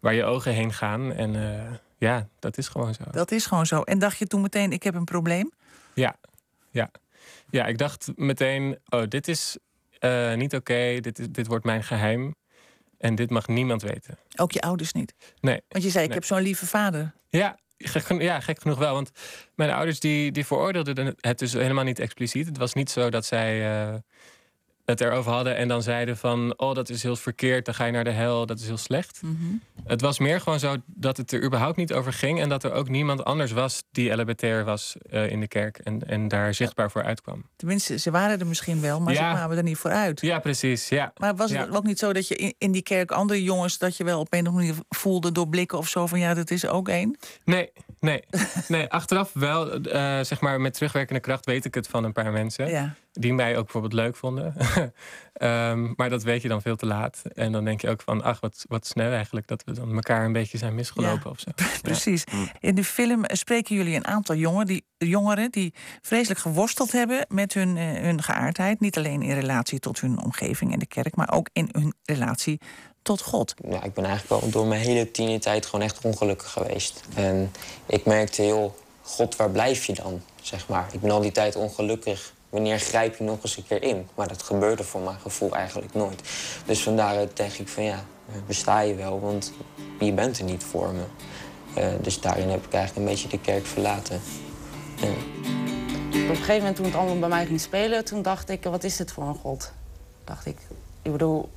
[0.00, 1.12] waar je ogen heen gaan.
[1.12, 1.60] En uh,
[1.98, 3.02] ja, dat is gewoon zo.
[3.10, 3.82] Dat is gewoon zo.
[3.82, 5.52] En dacht je toen meteen, ik heb een probleem?
[5.96, 6.16] Ja,
[6.70, 6.90] ja.
[7.50, 9.58] ja ik dacht meteen, oh, dit is
[10.00, 11.00] uh, niet oké, okay.
[11.00, 12.34] dit, dit wordt mijn geheim.
[12.98, 14.18] En dit mag niemand weten.
[14.36, 15.14] Ook je ouders niet?
[15.40, 15.60] Nee.
[15.68, 17.14] Want je zei, ik heb zo'n lieve vader.
[17.28, 18.94] Ja, gek, ja, gek genoeg wel.
[18.94, 19.10] Want
[19.54, 22.46] mijn ouders die, die veroordeelden het dus helemaal niet expliciet.
[22.46, 23.86] Het was niet zo dat zij...
[23.88, 23.94] Uh,
[24.86, 26.58] het erover hadden en dan zeiden van...
[26.58, 29.20] oh, dat is heel verkeerd, dan ga je naar de hel, dat is heel slecht.
[29.22, 29.34] Mhm.
[29.84, 32.40] Het was meer gewoon zo dat het er überhaupt niet over ging...
[32.40, 35.78] en dat er ook niemand anders was die LHBT'er was uh, in de kerk...
[35.78, 37.44] En, en daar zichtbaar voor uitkwam.
[37.56, 39.30] Tenminste, ze waren er misschien wel, maar ja.
[39.30, 40.20] ze kwamen er niet voor uit.
[40.20, 41.12] Ja, precies, ja.
[41.16, 43.78] Maar was het ook niet zo dat je in, in die kerk andere jongens...
[43.78, 46.06] dat je wel op een of andere manier voelde door blikken of zo...
[46.06, 47.16] van ja, dat is ook één?
[47.44, 48.24] Nee, nee.
[48.68, 52.32] nee achteraf wel, uh, zeg maar met terugwerkende kracht weet ik het van een paar
[52.32, 52.68] mensen...
[52.68, 54.54] Ja die mij ook bijvoorbeeld leuk vonden.
[55.40, 57.22] um, maar dat weet je dan veel te laat.
[57.34, 59.46] En dan denk je ook van, ach, wat, wat snel eigenlijk...
[59.46, 61.50] dat we dan elkaar een beetje zijn misgelopen ja, of zo.
[61.82, 62.24] Precies.
[62.60, 65.50] In de film spreken jullie een aantal jongeren die, jongeren...
[65.50, 68.80] die vreselijk geworsteld hebben met hun, uh, hun geaardheid.
[68.80, 71.16] Niet alleen in relatie tot hun omgeving en de kerk...
[71.16, 72.60] maar ook in hun relatie
[73.06, 73.54] tot God.
[73.68, 77.00] Ja, ik ben eigenlijk wel door mijn hele tienertijd gewoon echt ongelukkig geweest.
[77.14, 77.52] En
[77.86, 80.22] ik merkte heel, God, waar blijf je dan?
[80.42, 80.88] Zeg maar.
[80.92, 84.08] Ik ben al die tijd ongelukkig wanneer grijp je nog eens een keer in?
[84.14, 86.22] Maar dat gebeurde voor mijn gevoel eigenlijk nooit.
[86.66, 88.04] Dus vandaar denk ik van ja,
[88.46, 89.52] besta je wel, want
[90.00, 91.04] je bent er niet voor me.
[91.78, 94.20] Uh, dus daarin heb ik eigenlijk een beetje de kerk verlaten.
[95.00, 95.08] Ja.
[95.08, 98.84] Op een gegeven moment toen het allemaal bij mij ging spelen, toen dacht ik, wat
[98.84, 99.72] is dit voor een god?
[100.24, 100.58] Dacht ik,
[101.02, 101.48] ik bedoel,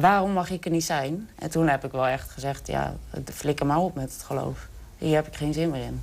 [0.00, 1.28] waarom mag ik er niet zijn?
[1.38, 2.96] En toen heb ik wel echt gezegd, ja,
[3.32, 4.68] flikker maar op met het geloof.
[4.98, 6.02] Hier heb ik geen zin meer in.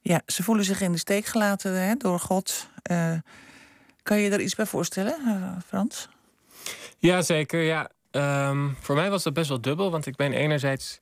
[0.00, 2.68] Ja, ze voelen zich in de steek gelaten hè, door God.
[2.90, 3.12] Uh,
[4.02, 6.08] kan je je daar iets bij voorstellen, uh, Frans?
[6.98, 7.60] Ja, zeker.
[7.60, 7.90] Ja.
[8.48, 11.00] Um, voor mij was dat best wel dubbel, want ik ben enerzijds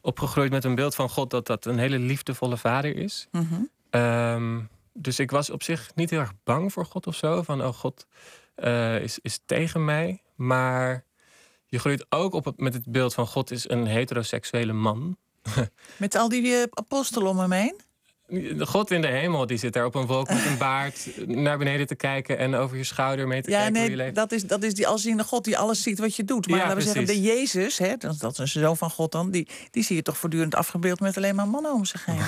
[0.00, 3.28] opgegroeid met een beeld van God dat dat een hele liefdevolle vader is.
[3.30, 4.00] Mm -hmm.
[4.00, 7.42] um, dus ik was op zich niet heel erg bang voor God of zo.
[7.42, 8.06] Van, oh, God
[8.56, 10.22] uh, is, is tegen mij.
[10.34, 11.04] Maar
[11.72, 15.16] je groeit ook op het, met het beeld van God is een heteroseksuele man.
[15.96, 17.80] met al die apostelen om hem heen?
[18.58, 21.86] God in de hemel, die zit daar op een wolk met een baard naar beneden
[21.86, 24.14] te kijken en over je schouder mee te ja, kijken nee, hoe je leeft.
[24.14, 26.48] Dat is, dat is die alziende God die alles ziet wat je doet.
[26.48, 29.12] Maar ja, laten we zeggen, de Jezus, hè, dat, dat is een zoon van God
[29.12, 32.20] dan, die, die zie je toch voortdurend afgebeeld met alleen maar mannen om zich heen.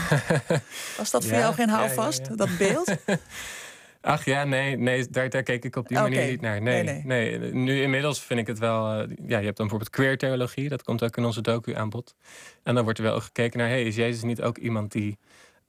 [0.98, 2.94] Was dat voor jou geen houvast, dat beeld?
[4.04, 6.62] Ach ja, nee, nee daar, daar keek ik op die manier niet naar.
[6.62, 9.00] Nee, nee, nee, Nu inmiddels vind ik het wel.
[9.00, 11.90] Uh, ja, je hebt dan bijvoorbeeld queer theologie, dat komt ook in onze docu aan
[11.90, 12.14] bod.
[12.62, 15.18] En dan wordt er wel gekeken naar: hey, is Jezus niet ook iemand die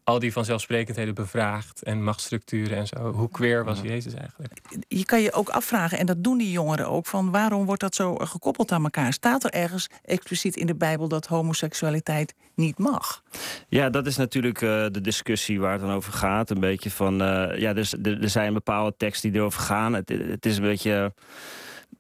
[0.06, 3.12] al die vanzelfsprekendheden bevraagd en machtsstructuren en zo.
[3.12, 4.54] Hoe queer was Jezus eigenlijk?
[4.88, 7.96] Je kan je ook afvragen, en dat doen die jongeren ook, van waarom wordt dat
[7.96, 9.14] zo gekoppeld aan elkaar?
[9.14, 13.24] Staat er ergens expliciet in de Bijbel dat homoseksualiteit niet mag?
[13.68, 16.50] Ja, dat is natuurlijk uh, de discussie waar het dan over gaat.
[16.50, 19.94] Een beetje van, uh, ja, dus, er zijn bepaalde teksten die erover gaan.
[19.94, 21.14] Het, het is een beetje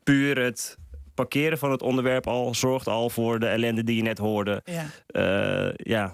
[0.04, 0.78] puur het
[1.16, 4.62] parkeren van het onderwerp al zorgt al voor de ellende die je net hoorde.
[4.66, 6.12] Ja, uh, ja eh,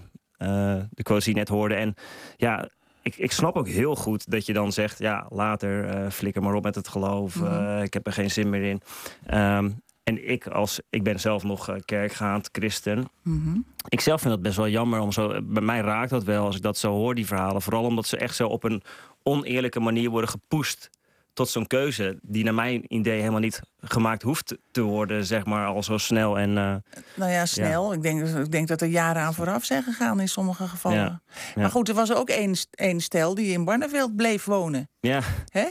[0.89, 1.75] de quotes die je net hoorde.
[1.75, 1.95] En
[2.38, 2.69] ja,
[3.01, 4.99] ik, ik snap ook heel goed dat je dan zegt...
[4.99, 7.36] ja, later, uh, flikker maar op met het geloof.
[7.36, 7.45] Mhm.
[7.45, 8.82] Eh, ik heb er geen zin meer in.
[9.25, 9.69] Ehm,
[10.04, 13.08] en ik, als, ik ben zelf nog kerkgaand christen.
[13.21, 13.58] Mhm.
[13.88, 14.99] Ik zelf vind dat best wel jammer.
[14.99, 17.62] Om zo, bij mij raakt dat wel als ik dat zo hoor, die verhalen.
[17.62, 18.82] Vooral omdat ze echt zo op een
[19.23, 20.89] oneerlijke manier worden gepusht
[21.34, 25.67] tot zo'n keuze die naar mijn idee helemaal niet gemaakt hoeft te worden, zeg maar,
[25.67, 26.39] al zo snel.
[26.39, 26.76] En, uh,
[27.15, 27.94] nou ja, snel.
[27.94, 31.24] Ik, denk, ik denk dat er jaren aan vooraf zijn gegaan in sommige gevallen.
[31.56, 34.89] Maar goed, er was ook één, één stel die in Barneveld bleef wonen.
[35.00, 35.22] Ja.
[35.48, 35.67] Hè?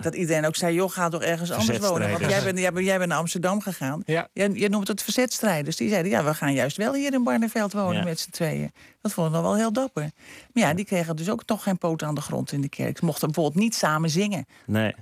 [0.00, 2.10] Dat iedereen ook zei, joh, ga toch ergens anders wonen.
[2.10, 4.02] Want jij bent, jij, bent, jij bent naar Amsterdam gegaan.
[4.06, 4.28] Ja.
[4.32, 5.76] Jij, noemt het verzetstrijders.
[5.76, 8.72] Die zeiden, ja, we gaan juist wel hier in Barneveld wonen met z'n tweeën.
[9.00, 10.10] Dat vonden we wel heel dapper.
[10.52, 12.98] Maar ja, die kregen dus ook toch geen poot aan de grond in de kerk.
[12.98, 14.46] Ze mochten bijvoorbeeld niet samen zingen.
[14.66, 14.94] Nee.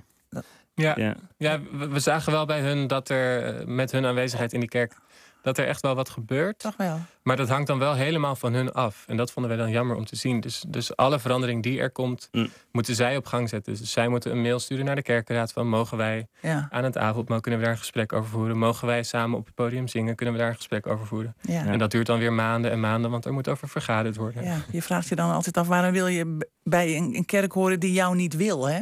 [0.73, 1.15] Ja, ja.
[1.37, 4.93] ja we, zagen wel bij hun dat er eh, met hun aanwezigheid in die kerk
[5.41, 6.59] dat er echt wel wat gebeurt.
[6.59, 6.99] Toch wel.
[7.23, 9.03] Maar dat hangt dan wel helemaal van hun af.
[9.07, 10.39] En dat vonden wij dan jammer om te zien.
[10.39, 12.49] Dus, dus alle verandering die er komt, mm.
[12.71, 13.75] moeten zij op gang zetten.
[13.75, 15.67] Dus zij moeten een mail sturen naar de kerkenraad van...
[15.67, 16.27] mogen wij
[16.69, 18.57] aan het avondmaal, kunnen we daar een gesprek over voeren?
[18.57, 20.15] Mogen wij samen op het podium zingen?
[20.15, 21.35] Kunnen we daar een gesprek over voeren?
[21.41, 21.65] Ja.
[21.65, 24.43] En dat duurt dan weer maanden en maanden, want er moet over vergaderd worden.
[24.43, 27.79] Ja, je vraagt je dan altijd af, waarom wil je bij een, een kerk horen
[27.79, 28.79] die jou niet wil, hè?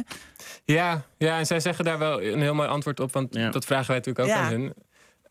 [0.64, 3.86] Ja, ja, en zij zeggen daar wel een heel mooi antwoord op, want dat vragen
[3.86, 4.72] wij natuurlijk ook aan hun.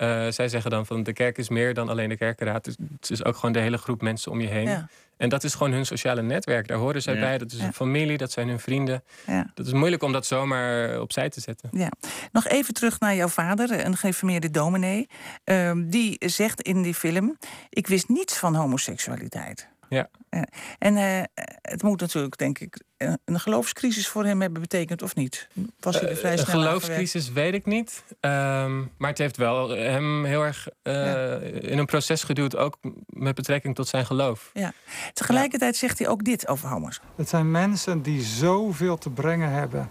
[0.01, 2.65] Uh, zij zeggen dan van de kerk is meer dan alleen de kerkenraad.
[2.65, 4.67] Het is ook gewoon de hele groep mensen om je heen.
[4.67, 4.89] Ja.
[5.17, 6.67] En dat is gewoon hun sociale netwerk.
[6.67, 7.37] Daar horen zij bij.
[7.37, 9.03] Dat is hun familie, dat zijn hun vrienden.
[9.53, 11.69] Dat is moeilijk om dat zomaar opzij te zetten.
[11.71, 11.91] Ja.
[12.31, 15.09] Nog even terug naar jouw vader, een geïnformeerde dominee.
[15.45, 17.37] Uh, die zegt in die film:
[17.69, 19.67] Ik wist niets van homoseksualiteit.
[19.89, 20.09] Ja.
[20.77, 21.21] En uh,
[21.61, 22.81] het moet natuurlijk, denk ik,
[23.25, 25.47] een geloofscrisis voor hem hebben betekend, of niet?
[25.79, 28.03] Was hij er vrij snel Een geloofscrisis weet ik niet.
[28.21, 33.35] Um, maar het heeft wel hem heel erg uh, in een proces geduwd, ook met
[33.35, 34.49] betrekking tot zijn geloof.
[34.53, 34.73] Ja.
[35.13, 36.99] Tegelijkertijd zegt hij ook dit over homo's.
[37.15, 39.89] Het zijn mensen die zoveel te brengen hebben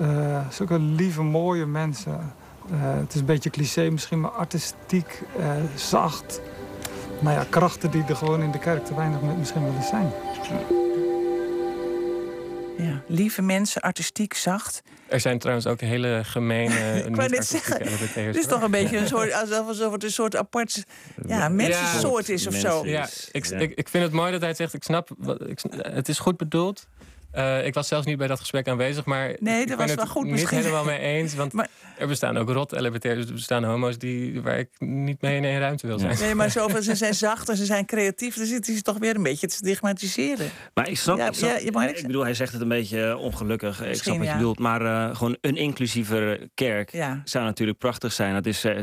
[0.00, 2.34] Uh, zulke lieve, mooie mensen.
[2.70, 6.40] Uh, het is een beetje cliché misschien, maar artistiek, uh, zacht.
[7.22, 10.12] Nou ja, krachten die er gewoon in de kerk te weinig misschien wel eens zijn.
[12.78, 14.82] Ja, lieve mensen, artistiek, zacht.
[15.08, 16.74] Er zijn trouwens ook hele gemene.
[17.06, 17.86] ik wou net zeggen.
[18.24, 19.32] Het is toch een beetje een soort.
[19.32, 20.84] alsof het een soort apart.
[21.26, 22.86] Ja, mensensoort is of zo.
[22.86, 25.10] Ja, ik, ik, ik vind het mooi dat hij zegt: ik snap.
[25.46, 26.86] Ik, het is goed bedoeld.
[27.34, 29.94] Uh, ik was zelfs niet bij dat gesprek aanwezig, maar nee, dat ik ben was
[29.94, 30.58] wel goed, niet misschien.
[30.58, 31.34] helemaal mee eens.
[31.34, 31.68] Want maar,
[31.98, 35.44] er bestaan ook rot LBT'ers, dus er bestaan homo's die, waar ik niet mee in
[35.44, 36.18] één ruimte wil zijn.
[36.18, 39.16] Nee, maar zoveel, ze zijn zacht en ze zijn creatief, dan zit hij toch weer
[39.16, 40.50] een beetje te stigmatiseren.
[40.74, 43.68] Maar ik snap, ja, ik, snap, ja, ik bedoel, hij zegt het een beetje ongelukkig.
[43.68, 46.90] Misschien, ik snap wat je bedoelt, maar uh, gewoon een inclusieve kerk
[47.24, 48.34] zou natuurlijk prachtig zijn.
[48.34, 48.78] Dat is uh,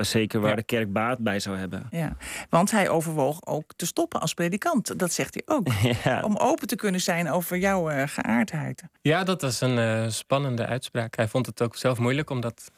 [0.00, 1.86] zeker waar de kerk baat bij zou hebben.
[1.90, 2.16] Ja,
[2.50, 4.98] want hij overwoog ook te stoppen als predikant.
[4.98, 5.66] Dat zegt hij ook.
[6.30, 8.82] Om open te kunnen zijn over jouw uh, geaardheid.
[9.00, 11.16] Ja, dat was een uh, spannende uitspraak.
[11.16, 12.70] Hij vond het ook zelf moeilijk om dat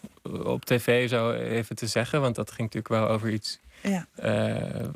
[0.43, 3.61] op tv zo even te zeggen, want dat ging natuurlijk wel over iets.
[3.83, 4.07] Ja.
[4.23, 4.89] Uh,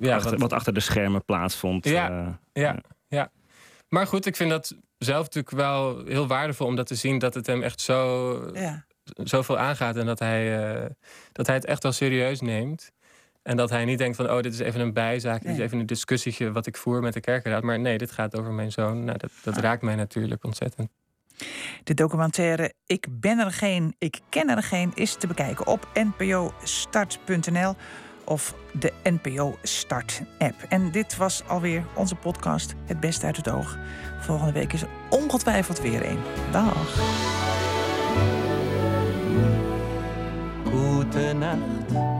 [0.00, 1.84] ja achter, wat, wat, achter de schermen plaatsvond.
[1.84, 3.30] Ja, ja, ja.
[3.88, 7.34] Maar goed, ik vind dat zelf natuurlijk wel heel waardevol om dat te zien dat
[7.34, 8.84] het hem echt zo, ja.
[9.04, 10.88] zoveel aangaat en dat hij,
[11.32, 12.92] dat hij het echt wel serieus neemt.
[13.42, 15.78] En dat hij niet denkt van, oh, dit is even een bijzaak, dit is even
[15.78, 17.62] een discussietje wat ik voer met de kerkenraad.
[17.62, 19.04] Maar nee, dit gaat over mijn zoon.
[19.04, 19.62] Nou, dat, dat ah.
[19.62, 20.88] raakt mij natuurlijk ontzettend.
[21.84, 27.74] De documentaire Ik ben er geen, ik ken er geen is te bekijken op npostart.nl
[28.24, 30.54] of de NPO Start app.
[30.68, 33.78] En dit was alweer onze podcast Het Beste uit het Oog.
[34.20, 36.18] Volgende week is er ongetwijfeld weer een.
[36.50, 36.98] Dag.
[40.64, 42.19] Goedenacht.